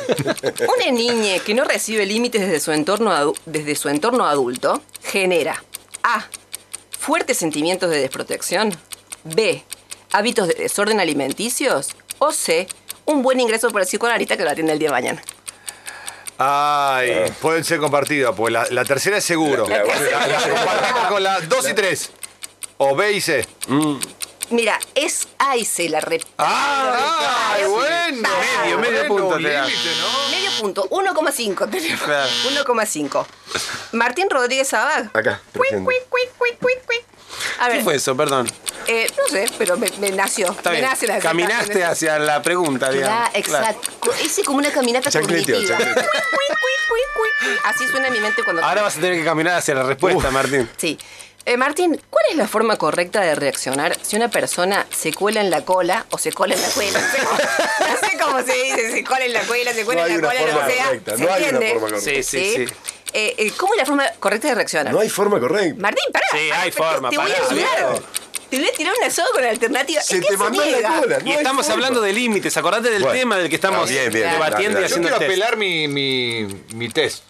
una 0.74 0.90
niña 0.90 1.38
que 1.40 1.52
no 1.52 1.64
recibe 1.64 2.06
límites 2.06 2.40
desde 2.40 2.60
su 2.60 2.72
entorno, 2.72 3.34
desde 3.44 3.76
su 3.76 3.90
entorno 3.90 4.26
adulto 4.26 4.80
genera 5.02 5.62
A. 6.02 6.24
Fuertes 6.98 7.36
sentimientos 7.36 7.90
de 7.90 8.00
desprotección. 8.00 8.74
B. 9.24 9.62
Hábitos 10.12 10.48
de 10.48 10.54
desorden 10.54 10.98
alimenticios. 10.98 11.94
O 12.20 12.32
C. 12.32 12.68
Un 13.04 13.22
buen 13.22 13.38
ingreso 13.38 13.68
por 13.68 13.82
el 13.82 13.86
psicoanalista 13.86 14.38
que 14.38 14.44
lo 14.44 14.50
atiende 14.50 14.72
el 14.72 14.78
día 14.78 14.88
de 14.88 14.92
mañana. 14.92 15.22
Ay, 16.38 17.32
pueden 17.40 17.64
ser 17.64 17.78
compartidas, 17.78 18.32
pues 18.36 18.52
la, 18.52 18.66
la 18.70 18.84
tercera 18.84 19.18
es 19.18 19.24
seguro. 19.24 19.66
La- 19.68 19.84
la- 19.84 19.94
La- 20.00 20.26
la 20.26 20.38
compartimos 20.40 21.06
con 21.08 21.22
la 21.22 21.40
2 21.40 21.68
y 21.68 21.74
3. 21.74 22.10
O 22.78 22.96
B 22.96 23.12
y 23.12 23.20
C. 23.20 23.46
Mira, 24.50 24.78
es 24.94 25.28
A 25.38 25.56
y 25.56 25.64
C 25.64 25.88
la 25.88 26.00
repito. 26.00 26.30
¡Ay, 26.38 27.64
bueno! 27.66 28.28
Medio, 28.62 28.78
medio 28.78 28.98
Bueno, 28.98 29.08
punto 29.08 29.36
un 29.36 29.42
te 29.42 29.48
da. 29.52 29.64
límite, 29.64 29.90
¿no? 30.00 30.30
Medio 30.30 30.50
punto, 30.60 30.88
1,5 30.90 31.70
tenemos. 31.70 32.00
Claro. 32.02 32.28
1,5. 32.50 33.26
Martín 33.92 34.28
Rodríguez 34.28 34.74
Abad. 34.74 35.06
Acá, 35.14 35.40
Cuic, 35.52 35.70
presente. 35.70 35.84
cuic, 35.84 36.08
cuic, 36.08 36.30
cuic, 36.36 36.58
cuic, 36.58 36.84
cuic. 36.84 37.04
A 37.60 37.68
ver, 37.68 37.78
¿Qué 37.78 37.84
fue 37.84 37.94
eso? 37.94 38.16
Perdón. 38.16 38.50
No 39.16 39.28
sé, 39.28 39.48
pero 39.58 39.76
me, 39.76 39.88
me 40.00 40.10
nació. 40.10 40.50
Está 40.50 40.70
me 40.70 40.78
bien. 40.78 40.88
nace 40.90 41.06
la 41.06 41.18
Caminaste 41.18 41.84
hacia 41.84 42.18
la 42.18 42.42
pregunta, 42.42 42.90
digamos. 42.90 43.16
Claro, 43.30 43.30
exacto. 43.38 43.90
Ese 44.22 44.42
como 44.44 44.58
una 44.58 44.70
caminata 44.70 45.10
Chancleteo, 45.10 45.54
cognitiva. 45.56 45.78
chancleteo. 45.78 46.10
Así 47.64 47.86
suena 47.88 48.08
en 48.08 48.12
mi 48.14 48.20
mente 48.20 48.42
cuando... 48.42 48.62
Ahora 48.64 48.82
vas 48.82 48.96
a 48.96 49.00
tener 49.00 49.18
que 49.18 49.24
caminar 49.24 49.56
hacia 49.56 49.74
la 49.74 49.82
respuesta, 49.84 50.30
Martín. 50.30 50.68
Sí. 50.76 50.98
Eh, 51.46 51.56
Martín, 51.58 52.00
¿cuál 52.08 52.24
es 52.30 52.36
la 52.36 52.48
forma 52.48 52.76
correcta 52.76 53.20
de 53.20 53.34
reaccionar 53.34 53.96
si 54.00 54.16
una 54.16 54.28
persona 54.30 54.86
se 54.90 55.12
cuela 55.12 55.40
en 55.42 55.50
la 55.50 55.62
cola 55.64 56.06
o 56.10 56.16
se 56.18 56.32
cola 56.32 56.54
en 56.54 56.62
la 56.62 56.68
cuela? 56.68 56.98
No 57.80 58.08
sé 58.08 58.18
cómo, 58.18 58.42
se 58.42 58.52
dice, 58.54 58.92
se 58.92 59.04
cola 59.04 59.24
en 59.26 59.32
la 59.34 59.42
cuela, 59.42 59.72
se 59.74 59.84
cuela 59.84 60.02
No 60.02 60.14
en 60.14 60.22
la 60.22 60.28
cola, 60.28 60.40
lo 60.40 60.66
que 60.66 60.72
sea. 60.72 60.84
correcta, 60.86 61.16
¿Se 61.18 61.22
no 61.24 61.32
hay 61.32 61.42
una 61.42 61.48
entiende? 61.50 61.72
forma 61.80 61.88
correcta. 61.98 62.10
Sí, 62.10 62.22
sí, 62.22 62.54
sí. 62.66 62.74
Eh, 63.12 63.34
eh, 63.38 63.52
¿Cómo 63.58 63.74
es 63.74 63.78
la 63.78 63.86
forma 63.86 64.04
correcta 64.18 64.48
de 64.48 64.54
reaccionar? 64.54 64.92
No 64.92 65.00
hay 65.00 65.08
forma 65.10 65.38
correcta. 65.38 65.80
Martín, 65.80 66.04
pará. 66.12 66.26
Sí, 66.32 66.50
hay 66.50 66.70
forma, 66.72 67.10
Te 67.10 67.16
voy 67.18 67.30
a 67.30 67.34
ayudar. 67.36 68.02
Te 68.56 68.60
voy 68.62 68.68
a 68.68 68.76
tirar 68.76 68.94
una 69.00 69.10
soga 69.10 69.28
con 69.32 69.44
alternativa. 69.44 70.00
Se 70.02 70.16
es 70.16 70.20
que 70.22 70.26
te 70.28 70.36
mandó 70.36 70.64
la 70.64 71.00
cola. 71.00 71.18
Y 71.20 71.24
No 71.24 71.30
hay 71.30 71.36
estamos 71.38 71.66
forma. 71.66 71.74
hablando 71.74 72.00
de 72.00 72.12
límites. 72.12 72.56
Acordate 72.56 72.90
del 72.90 73.02
Bueno. 73.02 73.18
tema 73.18 73.36
del 73.38 73.48
que 73.48 73.54
estamos 73.56 73.88
bien, 73.88 74.12
bien, 74.12 74.30
debatiendo 74.30 74.70
y 74.78 74.82
dale. 74.82 74.88
Yo 74.88 74.96
haciendo 74.96 75.08
quiero 75.08 75.24
apelar 75.24 75.56
mi, 75.56 75.88
mi, 75.88 76.46
mi 76.74 76.88
test. 76.88 77.24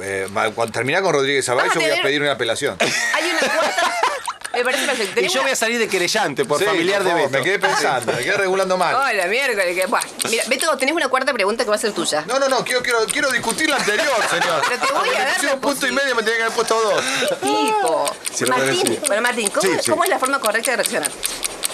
Eh, 0.00 0.26
cuando 0.54 0.72
terminar 0.72 1.02
con 1.02 1.12
Rodríguez 1.12 1.46
Vamos 1.48 1.64
yo 1.74 1.80
voy 1.80 1.90
a 1.90 2.02
pedir 2.02 2.22
una 2.22 2.32
apelación. 2.32 2.76
Hay 2.80 3.24
una 3.30 3.40
cuarta. 3.52 3.92
Me 4.54 4.64
parece 4.64 4.86
perfecto. 4.86 5.20
Y 5.20 5.28
yo 5.28 5.42
voy 5.42 5.50
a 5.50 5.56
salir 5.56 5.78
de 5.78 5.88
querellante 5.88 6.44
por 6.44 6.58
Sí, 6.58 6.64
familiar 6.64 7.02
de 7.02 7.10
favor, 7.10 7.26
Beto. 7.26 7.38
Me 7.38 7.44
quedé 7.44 7.58
pensando, 7.58 8.12
me 8.12 8.22
quedé 8.22 8.36
regulando 8.36 8.76
mal. 8.76 8.94
Hola, 8.94 9.26
miércoles. 9.26 9.74
Que... 9.74 9.86
Bueno, 9.86 10.06
mira, 10.30 10.44
Beto, 10.46 10.76
tenés 10.76 10.94
una 10.94 11.08
cuarta 11.08 11.32
pregunta 11.32 11.64
que 11.64 11.70
va 11.70 11.76
a 11.76 11.78
ser 11.78 11.92
tuya. 11.92 12.24
No, 12.26 12.38
no, 12.38 12.48
no, 12.48 12.64
quiero, 12.64 12.82
quiero, 12.82 12.98
quiero 13.06 13.30
discutir 13.30 13.68
la 13.70 13.76
anterior, 13.76 14.06
señor. 14.30 14.62
Pero 14.68 14.86
te 14.86 14.92
voy 14.92 15.08
a 15.16 15.24
dar 15.24 15.44
la 15.44 15.54
un 15.54 15.60
punto 15.60 15.86
y 15.86 15.90
posi- 15.90 15.92
medio, 15.94 16.14
me 16.14 16.22
tenía 16.22 16.36
que 16.38 16.42
haber 16.44 16.54
puesto 16.54 16.80
dos. 16.80 17.02
Tipo. 17.40 18.06
Sí, 18.32 18.44
lo 18.44 18.56
Martín, 18.56 18.98
bueno, 19.06 19.22
Martín, 19.22 19.48
¿cómo, 19.50 19.62
Sí, 19.62 19.78
sí. 19.82 19.90
cómo 19.90 20.04
es 20.04 20.10
la 20.10 20.18
forma 20.18 20.38
correcta 20.38 20.70
de 20.72 20.76
reaccionar? 20.78 21.10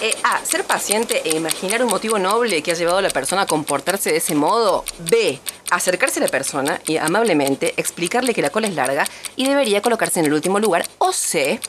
Eh, 0.01 0.15
A. 0.23 0.39
Ser 0.45 0.63
paciente 0.63 1.21
e 1.25 1.35
imaginar 1.35 1.83
un 1.83 1.89
motivo 1.89 2.17
noble 2.19 2.63
que 2.63 2.71
ha 2.71 2.75
llevado 2.75 2.99
a 2.99 3.01
la 3.01 3.09
persona 3.09 3.41
a 3.41 3.45
comportarse 3.45 4.11
de 4.11 4.17
ese 4.17 4.33
modo. 4.33 4.85
B. 4.99 5.39
Acercarse 5.71 6.19
a 6.19 6.23
la 6.23 6.29
persona 6.29 6.79
y 6.87 6.95
amablemente 6.97 7.73
explicarle 7.75 8.33
que 8.33 8.41
la 8.41 8.49
cola 8.49 8.67
es 8.67 8.75
larga 8.75 9.05
y 9.35 9.47
debería 9.47 9.81
colocarse 9.81 10.21
en 10.21 10.27
el 10.27 10.33
último 10.33 10.59
lugar. 10.59 10.87
O 10.99 11.11
C. 11.11 11.59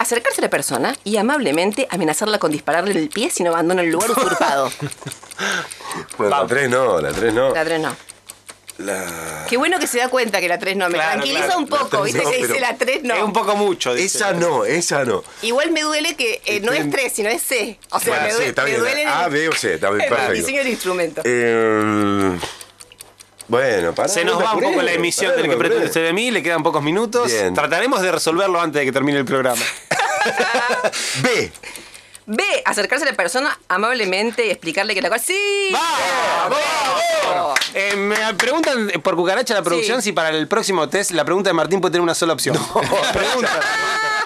Acercarse 0.00 0.40
a 0.40 0.44
la 0.44 0.50
persona 0.50 0.96
y 1.04 1.18
amablemente 1.18 1.86
amenazarla 1.90 2.38
con 2.38 2.50
dispararle 2.50 2.98
el 2.98 3.10
pie 3.10 3.28
si 3.30 3.42
no 3.44 3.50
abandona 3.50 3.82
el 3.82 3.90
lugar 3.90 4.10
usurpado. 4.10 4.72
Bueno, 6.18 6.40
la 6.42 6.46
3 6.46 6.70
no, 6.70 7.00
la 7.00 7.12
3 7.12 7.34
no. 7.34 7.54
La 7.54 7.64
3 7.64 7.80
no. 7.80 7.96
La... 8.78 9.46
Qué 9.48 9.56
bueno 9.58 9.78
que 9.78 9.86
se 9.86 9.98
da 9.98 10.08
cuenta 10.08 10.40
que 10.40 10.48
la 10.48 10.58
3 10.58 10.76
no. 10.76 10.88
Me 10.88 10.94
Claro, 10.94 11.12
tranquiliza 11.12 11.44
claro. 11.46 11.58
un 11.60 11.66
poco, 11.66 12.02
¿viste? 12.02 12.22
no, 12.22 12.30
que 12.30 12.36
dice 12.38 12.60
la 12.60 12.76
3 12.76 13.02
no. 13.02 13.14
Es 13.14 13.22
un 13.22 13.32
poco 13.32 13.56
mucho. 13.56 13.94
dice. 13.94 14.18
Esa 14.18 14.32
no, 14.32 14.64
esa 14.64 15.04
no. 15.04 15.22
Igual 15.42 15.70
me 15.72 15.82
duele 15.82 16.14
que 16.16 16.40
eh, 16.46 16.60
no 16.60 16.72
es 16.72 16.88
3, 16.90 17.12
sino 17.12 17.28
es 17.28 17.42
C. 17.42 17.78
O 17.90 17.98
sea, 18.00 18.08
Bueno, 18.14 18.22
me 18.24 18.30
sí, 18.30 18.34
duele, 18.36 18.48
está 18.50 18.62
me 18.62 18.68
bien. 18.70 18.80
duele 18.80 19.02
en 19.02 19.08
A, 19.08 19.24
el- 19.26 19.30
B 19.32 19.48
o 19.48 19.52
C, 19.52 19.74
está 19.74 19.90
bien, 19.90 20.00
en 20.00 20.04
el 20.04 20.08
perfecto. 20.10 20.32
diseño 20.34 20.58
del 20.58 20.68
instrumento. 20.68 21.22
Eh, 21.24 22.38
bueno, 23.50 23.92
para. 23.94 24.08
Se 24.08 24.24
nos 24.24 24.42
va 24.42 24.54
un 24.54 24.60
poco 24.62 24.80
la 24.82 24.92
emisión 24.92 25.36
del 25.36 25.48
que 25.50 25.56
pretende 25.56 25.86
usted 25.86 26.04
de 26.04 26.12
mí, 26.12 26.30
le 26.30 26.42
quedan 26.42 26.62
pocos 26.62 26.82
minutos. 26.82 27.26
Bien. 27.30 27.52
Trataremos 27.52 28.00
de 28.00 28.12
resolverlo 28.12 28.60
antes 28.60 28.80
de 28.80 28.86
que 28.86 28.92
termine 28.92 29.18
el 29.18 29.24
programa. 29.24 29.60
B. 31.22 31.52
B. 32.26 32.44
Acercarse 32.64 33.04
a 33.04 33.10
la 33.10 33.16
persona 33.16 33.58
amablemente 33.68 34.46
y 34.46 34.50
explicarle 34.50 34.94
que 34.94 35.02
la 35.02 35.08
cosa. 35.10 35.24
¡Sí! 35.24 35.70
¡Vamos! 35.72 37.58
Eh, 37.74 37.94
me 37.96 38.16
preguntan 38.34 38.90
por 39.02 39.16
cucaracha 39.16 39.54
la 39.54 39.62
producción 39.62 40.00
Sí. 40.02 40.06
si 40.10 40.12
para 40.12 40.30
el 40.30 40.46
próximo 40.48 40.88
test 40.88 41.10
la 41.12 41.24
pregunta 41.24 41.50
de 41.50 41.54
Martín 41.54 41.80
puede 41.80 41.92
tener 41.92 42.02
una 42.02 42.14
sola 42.14 42.32
opción. 42.34 42.56
Pregunta. 43.12 43.60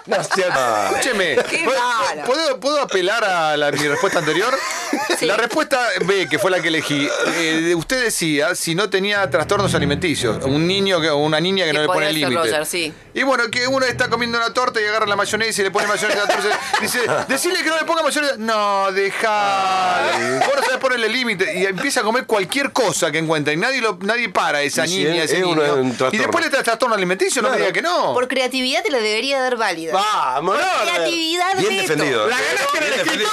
No, 0.06 0.16
Escúcheme, 0.16 1.36
Qué 1.48 1.62
¿puedo, 1.64 1.80
malo. 1.80 2.24
¿puedo, 2.26 2.60
puedo 2.60 2.80
apelar 2.80 3.24
a 3.24 3.56
la- 3.56 3.70
mi 3.72 3.88
respuesta 3.88 4.18
anterior? 4.18 4.54
Sí. 5.18 5.26
La 5.26 5.36
respuesta 5.36 5.80
B, 6.04 6.28
que 6.28 6.38
fue 6.38 6.50
la 6.50 6.60
que 6.60 6.68
elegí, 6.68 7.08
eh, 7.36 7.74
usted 7.76 8.04
decía 8.04 8.54
si 8.54 8.74
no 8.74 8.90
tenía 8.90 9.28
trastornos 9.30 9.74
alimenticios, 9.74 10.44
un 10.44 10.66
niño 10.66 11.00
que- 11.00 11.10
o 11.10 11.18
una 11.18 11.40
niña 11.40 11.64
que, 11.64 11.70
Que 11.70 11.76
no 11.76 11.80
le 11.82 11.86
pone 11.86 12.06
ser 12.06 12.14
límite. 12.14 12.64
Sí. 12.64 12.92
Y 13.14 13.22
bueno, 13.22 13.44
que 13.50 13.66
uno 13.68 13.84
está 13.86 14.08
comiendo 14.08 14.38
una 14.38 14.52
torta 14.52 14.80
y 14.80 14.84
agarra 14.84 15.06
la 15.06 15.16
mayonesa 15.16 15.60
y 15.60 15.64
le 15.64 15.70
pone 15.70 15.86
mayonesa 15.86 16.22
a 16.22 16.26
la 16.26 16.34
torta. 16.34 16.60
Dice, 16.80 17.00
decirle 17.28 17.62
que 17.62 17.68
no 17.70 17.78
le 17.78 17.84
ponga 17.84 18.02
mayonesa. 18.02 18.34
No, 18.38 18.90
dejale. 18.92 20.38
Vos 20.40 20.54
no 20.56 20.62
sabés 20.62 20.78
ponerle 20.78 21.08
límite. 21.08 21.58
Y 21.58 21.64
empieza 21.66 22.00
a 22.00 22.02
comer 22.02 22.26
cualquier 22.26 22.72
cosa 22.72 23.10
que 23.10 23.18
encuentra. 23.18 23.52
Y 23.52 23.56
nadie, 23.56 23.80
lo, 23.80 23.98
nadie 24.02 24.28
para 24.30 24.62
esa 24.62 24.84
Y 24.86 24.88
si 24.88 25.04
niña, 25.04 25.22
es- 25.24 25.30
ese 25.30 25.40
es 25.40 25.46
niño. 25.46 25.74
un 25.74 25.96
y 26.12 26.18
después 26.18 26.44
le 26.44 26.50
trae 26.50 26.62
trastorno 26.64 26.94
alimenticio, 26.94 27.40
no 27.42 27.50
me 27.50 27.58
diga 27.58 27.72
que 27.72 27.82
no. 27.82 28.12
Por 28.14 28.26
creatividad 28.28 28.82
te 28.82 28.90
la 28.90 28.98
debería 28.98 29.40
dar 29.40 29.56
válida. 29.56 29.92
¡Vamos! 29.92 30.56
Creatividad, 30.82 31.56
Bien 31.58 31.68
Beto. 31.76 31.82
defendido. 31.82 32.26
La 32.28 32.36
ganaste 32.36 32.78
en 32.78 32.84
el 32.84 33.26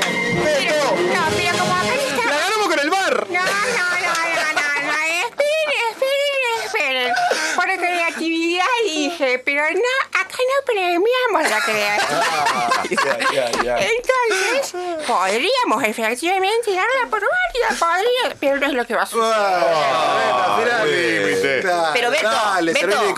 Bien 0.00 0.34
defendido. 0.44 0.84
No, 1.14 1.22
pero 1.36 1.58
como 1.58 1.74
acá 1.74 1.94
está. 1.94 2.24
¡La 2.28 2.36
ganamos 2.38 2.68
con 2.68 2.78
el 2.78 2.90
bar! 2.90 3.26
No, 3.28 3.40
no, 3.40 3.44
no, 3.44 3.44
no, 3.44 4.12
no, 4.34 4.56
no. 4.84 4.98
Esperen, 5.24 5.80
esperen, 5.90 6.54
esperen. 6.64 7.12
Por 7.56 7.66
creatividad 7.78 8.66
dije, 8.84 9.38
pero 9.44 9.62
no, 9.70 9.94
acá 10.12 10.38
no 10.38 10.56
premiamos 10.66 11.42
la 11.50 11.60
creatividad. 11.60 12.04
Entonces, 13.80 14.74
podríamos 15.06 15.84
efectivamente 15.84 16.70
darla 16.72 17.08
por 17.10 17.20
válida, 17.20 17.68
podría, 17.78 18.36
pero 18.40 18.56
no 18.58 18.66
es 18.66 18.72
lo 18.72 18.84
que 18.86 18.94
va 18.94 19.02
a 19.02 19.06
suceder. 19.06 19.32
Ah. 19.36 20.56
Pero 21.92 22.10
Beto, 22.10 22.28
Dale, 22.28 22.72
Beto, 22.72 23.14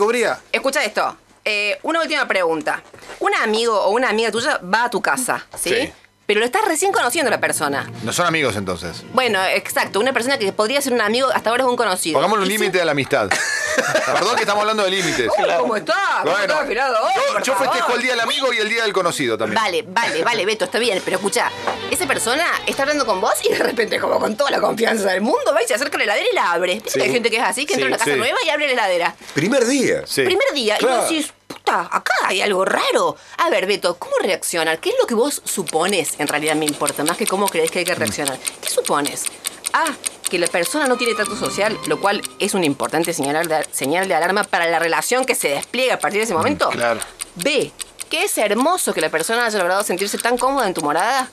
escucha 0.52 0.84
esto. 0.84 1.16
Eh, 1.44 1.78
una 1.82 2.00
última 2.00 2.26
pregunta. 2.26 2.82
Un 3.20 3.34
amigo 3.34 3.80
o 3.80 3.90
una 3.90 4.08
amiga 4.10 4.30
tuya 4.32 4.58
va 4.62 4.84
a 4.84 4.90
tu 4.90 5.00
casa, 5.00 5.46
¿sí? 5.56 5.70
Sí. 5.70 5.92
Pero 6.26 6.40
lo 6.40 6.46
estás 6.46 6.62
recién 6.66 6.92
conociendo 6.92 7.28
a 7.28 7.30
la 7.30 7.40
persona. 7.40 7.88
No 8.02 8.12
son 8.12 8.26
amigos 8.26 8.56
entonces. 8.56 9.04
Bueno, 9.12 9.38
exacto. 9.46 10.00
Una 10.00 10.12
persona 10.12 10.38
que 10.38 10.52
podría 10.52 10.80
ser 10.82 10.92
un 10.92 11.00
amigo, 11.00 11.28
hasta 11.32 11.50
ahora 11.50 11.62
es 11.62 11.68
un 11.68 11.76
conocido. 11.76 12.14
Pongámosle 12.14 12.44
un 12.46 12.50
Y 12.50 12.54
límite 12.58 12.80
a 12.80 12.84
la 12.84 12.90
amistad. 12.92 13.28
Perdón 14.06 14.34
que 14.34 14.40
estamos 14.42 14.62
hablando 14.62 14.82
de 14.82 14.90
límites. 14.90 15.30
¿Cómo 15.58 15.76
está? 15.76 15.94
¿Cómo 16.22 16.32
Bueno, 16.32 16.52
está 16.54 16.60
afilado 16.62 16.96
hoy, 17.04 17.42
yo, 17.44 17.54
festejo 17.54 17.94
el 17.94 18.02
día 18.02 18.10
del 18.12 18.20
amigo 18.20 18.52
y 18.52 18.58
el 18.58 18.68
día 18.68 18.82
del 18.82 18.92
conocido 18.92 19.38
también. 19.38 19.62
Vale, 19.62 19.84
vale, 19.86 20.24
vale, 20.24 20.44
Beto, 20.46 20.64
está 20.64 20.78
bien. 20.78 21.00
Pero 21.04 21.18
escucha, 21.18 21.50
esa 21.90 22.06
persona 22.06 22.44
está 22.66 22.82
hablando 22.82 23.06
con 23.06 23.20
vos 23.20 23.34
y 23.44 23.50
de 23.52 23.58
repente, 23.58 24.00
como 24.00 24.18
con 24.18 24.36
toda 24.36 24.50
la 24.50 24.60
confianza 24.60 25.10
del 25.10 25.20
mundo, 25.20 25.52
va 25.54 25.62
y 25.62 25.66
se 25.68 25.74
acerca 25.74 25.96
a 25.96 25.98
la 25.98 26.04
heladera 26.04 26.26
y 26.30 26.34
la 26.34 26.52
abre. 26.52 26.74
¿Viste 26.82 26.98
que 26.98 27.04
hay 27.04 27.12
gente 27.12 27.30
que 27.30 27.36
es 27.36 27.42
así, 27.44 27.66
que 27.66 27.74
entra 27.74 27.86
a 27.86 27.88
una 27.90 27.98
casa 27.98 28.10
sí. 28.12 28.16
nueva 28.18 28.38
y 28.44 28.48
abre 28.48 28.66
la 28.66 28.72
heladera? 28.72 29.14
Primer 29.34 29.64
día. 29.66 30.02
Sí. 30.06 30.22
Primer 30.24 30.52
día, 30.54 30.74
y 30.76 30.78
Claro. 30.78 30.96
vos 31.02 31.08
decís, 31.08 31.32
puta, 31.66 31.88
acá 31.90 32.14
hay 32.24 32.40
algo 32.40 32.64
raro. 32.64 33.16
A 33.38 33.50
ver, 33.50 33.66
Beto, 33.66 33.96
¿cómo 33.98 34.14
reaccionar? 34.22 34.78
¿Qué 34.78 34.90
es 34.90 34.96
lo 35.00 35.06
que 35.06 35.14
vos 35.14 35.42
supones? 35.44 36.14
En 36.18 36.28
realidad 36.28 36.54
me 36.54 36.64
importa, 36.64 37.04
más 37.04 37.16
que 37.16 37.26
cómo 37.26 37.48
crees 37.48 37.70
que 37.70 37.80
hay 37.80 37.84
que 37.84 37.94
reaccionar. 37.94 38.38
¿Qué 38.60 38.70
supones? 38.70 39.24
A, 39.72 39.84
que 40.30 40.38
la 40.38 40.46
persona 40.46 40.86
no 40.86 40.96
tiene 40.96 41.14
trato 41.14 41.36
social, 41.36 41.76
lo 41.86 42.00
cual 42.00 42.22
es 42.38 42.54
una 42.54 42.66
importante 42.66 43.12
señal 43.12 43.48
de, 43.48 43.66
señal 43.72 44.08
de 44.08 44.14
alarma 44.14 44.44
para 44.44 44.66
la 44.66 44.78
relación 44.78 45.24
que 45.24 45.34
se 45.34 45.48
despliega 45.48 45.94
a 45.94 45.98
partir 45.98 46.20
de 46.20 46.24
ese 46.24 46.34
momento. 46.34 46.68
claro. 46.70 47.00
B, 47.34 47.70
que 48.08 48.24
es 48.24 48.38
hermoso 48.38 48.94
que 48.94 49.00
la 49.00 49.10
persona 49.10 49.44
haya 49.44 49.58
logrado 49.58 49.82
sentirse 49.82 50.16
tan 50.18 50.38
cómoda 50.38 50.66
en 50.66 50.74
tu 50.74 50.82
morada. 50.82 51.30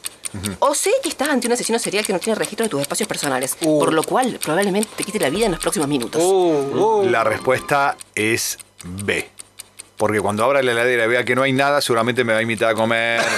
O 0.57 0.73
C, 0.73 0.89
que 1.03 1.09
estás 1.09 1.29
ante 1.29 1.45
un 1.45 1.53
asesino 1.53 1.77
serial 1.77 2.03
que 2.03 2.11
no 2.11 2.17
tiene 2.17 2.33
registro 2.33 2.63
de 2.63 2.69
tus 2.69 2.81
espacios 2.81 3.07
personales, 3.07 3.55
por 3.55 3.93
lo 3.93 4.01
cual 4.01 4.39
probablemente 4.43 4.89
te 4.95 5.03
quite 5.03 5.19
la 5.19 5.29
vida 5.29 5.45
en 5.45 5.51
los 5.51 5.61
próximos 5.61 5.87
minutos. 5.87 6.19
Uh, 6.23 7.03
uh. 7.03 7.05
La 7.07 7.23
respuesta 7.23 7.95
es 8.15 8.57
B. 8.83 9.29
Porque 9.97 10.19
cuando 10.19 10.43
abra 10.43 10.61
la 10.63 10.71
heladera 10.71 11.05
y 11.05 11.07
vea 11.07 11.23
que 11.23 11.35
no 11.35 11.43
hay 11.43 11.53
nada, 11.53 11.79
seguramente 11.79 12.23
me 12.23 12.33
va 12.33 12.39
a 12.39 12.41
invitar 12.41 12.69
a 12.69 12.73
comer. 12.73 13.21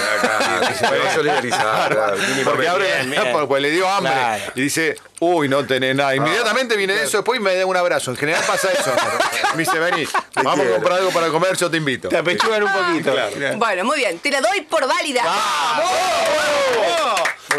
Claro, 0.56 0.74
se 0.74 0.98
va 0.98 1.10
a 1.10 1.14
solidarizar. 1.14 1.94
claro, 1.94 2.16
Porque, 2.44 2.68
abre, 2.68 2.84
Bien, 2.86 3.10
bien. 3.10 3.22
porque 3.32 3.60
le 3.60 3.70
dio 3.70 3.88
hambre. 3.88 4.12
Claro. 4.12 4.44
Y 4.54 4.60
dice, 4.62 4.96
uy, 5.20 5.48
no 5.48 5.64
tenés 5.66 5.94
nada. 5.94 6.14
Inmediatamente 6.14 6.76
viene 6.76 6.94
eso 7.02 7.18
después 7.18 7.38
y 7.38 7.42
me 7.42 7.54
da 7.54 7.64
un 7.66 7.76
abrazo. 7.76 8.10
En 8.10 8.16
general 8.16 8.42
pasa 8.46 8.68
eso. 8.72 8.90
Me 9.54 9.62
dice, 9.62 9.78
vení, 9.78 10.06
vamos 10.34 10.66
a 10.66 10.70
comprar 10.72 10.98
algo 10.98 11.10
para 11.12 11.28
comer, 11.28 11.56
yo 11.56 11.70
te 11.70 11.76
invito. 11.78 12.08
Te 12.08 12.16
apechugan 12.18 12.62
un 12.64 12.72
poquito. 12.72 13.14
Bueno, 13.56 13.84
muy 13.84 13.98
bien, 13.98 14.18
te 14.18 14.30
la 14.30 14.40
doy 14.40 14.62
por 14.62 14.86
válida. 14.86 15.22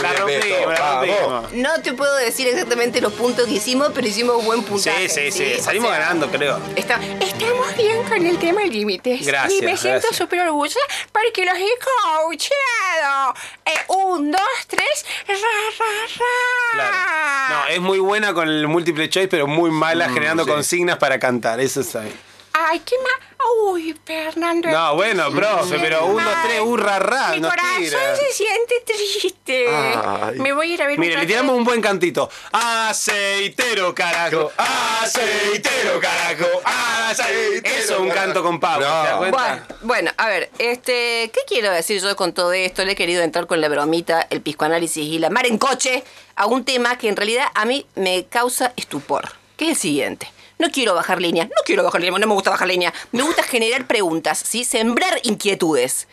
La 0.01 0.09
Muy 0.23 0.31
bien, 0.33 0.41
rompimos, 0.41 0.73
la 0.73 0.79
vamos. 0.79 1.07
rompimos. 1.07 1.53
No 1.53 1.81
te 1.81 1.93
puedo 1.93 2.15
decir 2.17 2.47
exactamente 2.47 3.01
los 3.01 3.13
puntos 3.13 3.45
que 3.45 3.53
hicimos, 3.53 3.89
pero 3.95 4.05
hicimos 4.07 4.43
buen 4.45 4.61
puntaje. 4.63 5.09
Sí, 5.09 5.31
sí, 5.31 5.55
sí. 5.55 5.59
Salimos 5.61 5.89
sea, 5.89 5.99
ganando, 5.99 6.29
creo. 6.29 6.59
Está, 6.75 6.99
Estamos 7.19 7.75
bien 7.75 7.86
con 8.09 8.25
el 8.25 8.37
tema 8.37 8.63
límites. 8.63 9.25
Gracias, 9.25 9.61
Y 9.61 9.65
me 9.65 9.77
siento 9.77 10.07
súper 10.13 10.41
orgullosa 10.41 10.79
porque 11.11 11.45
los 11.45 11.55
he 11.55 11.69
coacheado. 11.83 13.33
Eh, 13.65 13.71
un, 13.89 14.31
dos, 14.31 14.41
tres. 14.67 15.05
Ra, 15.27 15.35
ra, 15.35 15.85
ra. 16.17 16.27
Claro. 16.73 17.55
No, 17.55 17.73
es 17.73 17.79
muy 17.81 17.99
buena 17.99 18.33
con 18.33 18.47
el 18.47 18.67
múltiple 18.67 19.09
choice, 19.09 19.27
pero 19.27 19.47
muy 19.47 19.71
mala 19.71 20.09
generando 20.09 20.43
sí. 20.43 20.49
consignas 20.51 20.97
para 20.97 21.19
cantar. 21.19 21.59
Eso 21.59 21.81
está 21.81 22.01
bien. 22.01 22.26
Ay, 22.69 22.79
qué 22.79 22.95
más. 22.97 23.27
Uy, 23.65 23.95
Fernando. 24.03 24.69
No, 24.69 24.95
bueno, 24.95 25.31
profe, 25.31 25.77
pero 25.79 26.05
un, 26.07 26.23
dos, 26.23 26.33
tres, 26.43 26.59
hurra, 26.59 26.99
ra, 26.99 27.29
Mi 27.33 27.39
nos 27.39 27.51
corazón 27.51 27.83
tira. 27.83 28.15
se 28.15 28.33
siente 28.33 28.75
triste. 28.85 29.67
Ay. 29.69 30.39
Me 30.39 30.53
voy 30.53 30.71
a 30.71 30.73
ir 30.73 30.81
a 30.81 30.87
ver 30.87 30.97
Mire, 30.97 31.13
un 31.15 31.19
le 31.21 31.27
tiramos 31.27 31.55
un 31.55 31.63
buen 31.63 31.81
cantito. 31.81 32.29
Aceitero, 32.51 33.93
carajo. 33.93 34.51
Aceitero, 34.57 35.99
carajo. 35.99 36.45
Aceitero. 36.65 37.75
Eso 37.77 37.93
es 37.93 37.99
un 37.99 38.09
canto 38.09 38.41
con 38.43 38.59
Pablo. 38.59 38.87
No. 38.87 39.03
¿te 39.03 39.09
das 39.09 39.31
Bueno, 39.31 39.61
bueno, 39.81 40.11
a 40.17 40.27
ver, 40.27 40.49
este, 40.57 41.31
¿qué 41.33 41.41
quiero 41.47 41.71
decir 41.71 42.01
yo 42.01 42.15
con 42.15 42.33
todo 42.33 42.53
esto? 42.53 42.83
Le 42.85 42.93
he 42.93 42.95
querido 42.95 43.21
entrar 43.21 43.45
con 43.47 43.61
la 43.61 43.69
bromita, 43.69 44.25
el 44.29 44.41
piscoanálisis 44.41 45.05
y 45.05 45.19
la 45.19 45.29
mar 45.29 45.45
en 45.45 45.57
coche 45.57 46.03
a 46.35 46.47
un 46.47 46.65
tema 46.65 46.97
que 46.97 47.07
en 47.07 47.15
realidad 47.15 47.47
a 47.53 47.65
mí 47.65 47.85
me 47.95 48.25
causa 48.25 48.73
estupor, 48.75 49.29
que 49.57 49.65
es 49.65 49.71
el 49.71 49.77
siguiente. 49.77 50.31
No 50.59 50.71
quiero 50.71 50.95
bajar 50.95 51.21
línea, 51.21 51.45
no 51.45 51.61
quiero 51.65 51.83
bajar 51.83 52.01
línea, 52.01 52.17
no 52.17 52.27
me 52.27 52.33
gusta 52.33 52.49
bajar 52.49 52.67
línea. 52.67 52.93
Me 53.11 53.21
gusta 53.21 53.43
generar 53.43 53.85
preguntas, 53.85 54.39
¿sí? 54.39 54.63
Sembrar 54.63 55.19
inquietudes. 55.23 56.07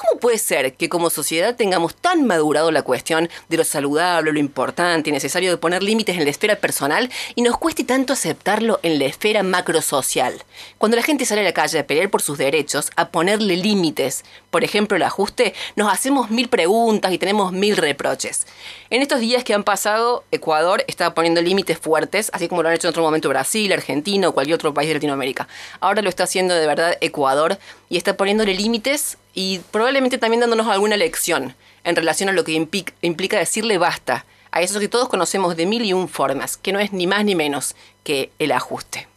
¿Cómo 0.00 0.18
puede 0.18 0.38
ser 0.38 0.72
que 0.76 0.88
como 0.88 1.10
sociedad 1.10 1.56
tengamos 1.56 1.94
tan 1.94 2.26
madurado 2.26 2.70
la 2.70 2.80
cuestión 2.80 3.28
de 3.50 3.58
lo 3.58 3.64
saludable, 3.64 4.32
lo 4.32 4.38
importante 4.38 5.10
y 5.10 5.12
necesario 5.12 5.50
de 5.50 5.58
poner 5.58 5.82
límites 5.82 6.16
en 6.16 6.24
la 6.24 6.30
esfera 6.30 6.56
personal 6.56 7.10
y 7.34 7.42
nos 7.42 7.58
cueste 7.58 7.84
tanto 7.84 8.14
aceptarlo 8.14 8.80
en 8.82 8.98
la 8.98 9.04
esfera 9.04 9.42
macrosocial? 9.42 10.42
Cuando 10.78 10.96
la 10.96 11.02
gente 11.02 11.26
sale 11.26 11.42
a 11.42 11.44
la 11.44 11.52
calle 11.52 11.78
a 11.78 11.86
pelear 11.86 12.08
por 12.08 12.22
sus 12.22 12.38
derechos, 12.38 12.90
a 12.96 13.10
ponerle 13.10 13.58
límites, 13.58 14.24
por 14.50 14.64
ejemplo 14.64 14.96
el 14.96 15.02
ajuste, 15.02 15.52
nos 15.76 15.92
hacemos 15.92 16.30
mil 16.30 16.48
preguntas 16.48 17.12
y 17.12 17.18
tenemos 17.18 17.52
mil 17.52 17.76
reproches. 17.76 18.46
En 18.88 19.02
estos 19.02 19.20
días 19.20 19.44
que 19.44 19.52
han 19.52 19.64
pasado, 19.64 20.24
Ecuador 20.30 20.82
está 20.88 21.12
poniendo 21.12 21.42
límites 21.42 21.78
fuertes, 21.78 22.30
así 22.32 22.48
como 22.48 22.62
lo 22.62 22.70
han 22.70 22.74
hecho 22.74 22.88
en 22.88 22.92
otro 22.92 23.02
momento 23.02 23.28
Brasil, 23.28 23.70
Argentina 23.70 24.30
o 24.30 24.32
cualquier 24.32 24.54
otro 24.54 24.72
país 24.72 24.88
de 24.88 24.94
Latinoamérica. 24.94 25.46
Ahora 25.78 26.00
lo 26.00 26.08
está 26.08 26.24
haciendo 26.24 26.54
de 26.54 26.66
verdad 26.66 26.96
Ecuador 27.02 27.58
y 27.90 27.98
está 27.98 28.16
poniéndole 28.16 28.54
límites 28.54 29.18
y 29.34 29.58
probablemente 29.70 30.16
también 30.16 30.40
dándonos 30.40 30.68
alguna 30.68 30.96
lección 30.96 31.54
en 31.84 31.96
relación 31.96 32.30
a 32.30 32.32
lo 32.32 32.44
que 32.44 32.52
implica, 32.52 33.38
decirle 33.38 33.76
basta 33.76 34.24
a 34.52 34.62
eso 34.62 34.80
que 34.80 34.88
todos 34.88 35.08
conocemos 35.08 35.56
de 35.56 35.66
mil 35.66 35.84
y 35.84 35.92
un 35.92 36.08
formas, 36.08 36.56
que 36.56 36.72
no 36.72 36.78
es 36.78 36.92
ni 36.92 37.06
más 37.06 37.24
ni 37.24 37.34
menos 37.34 37.76
que 38.02 38.30
el 38.38 38.52
ajuste. 38.52 39.09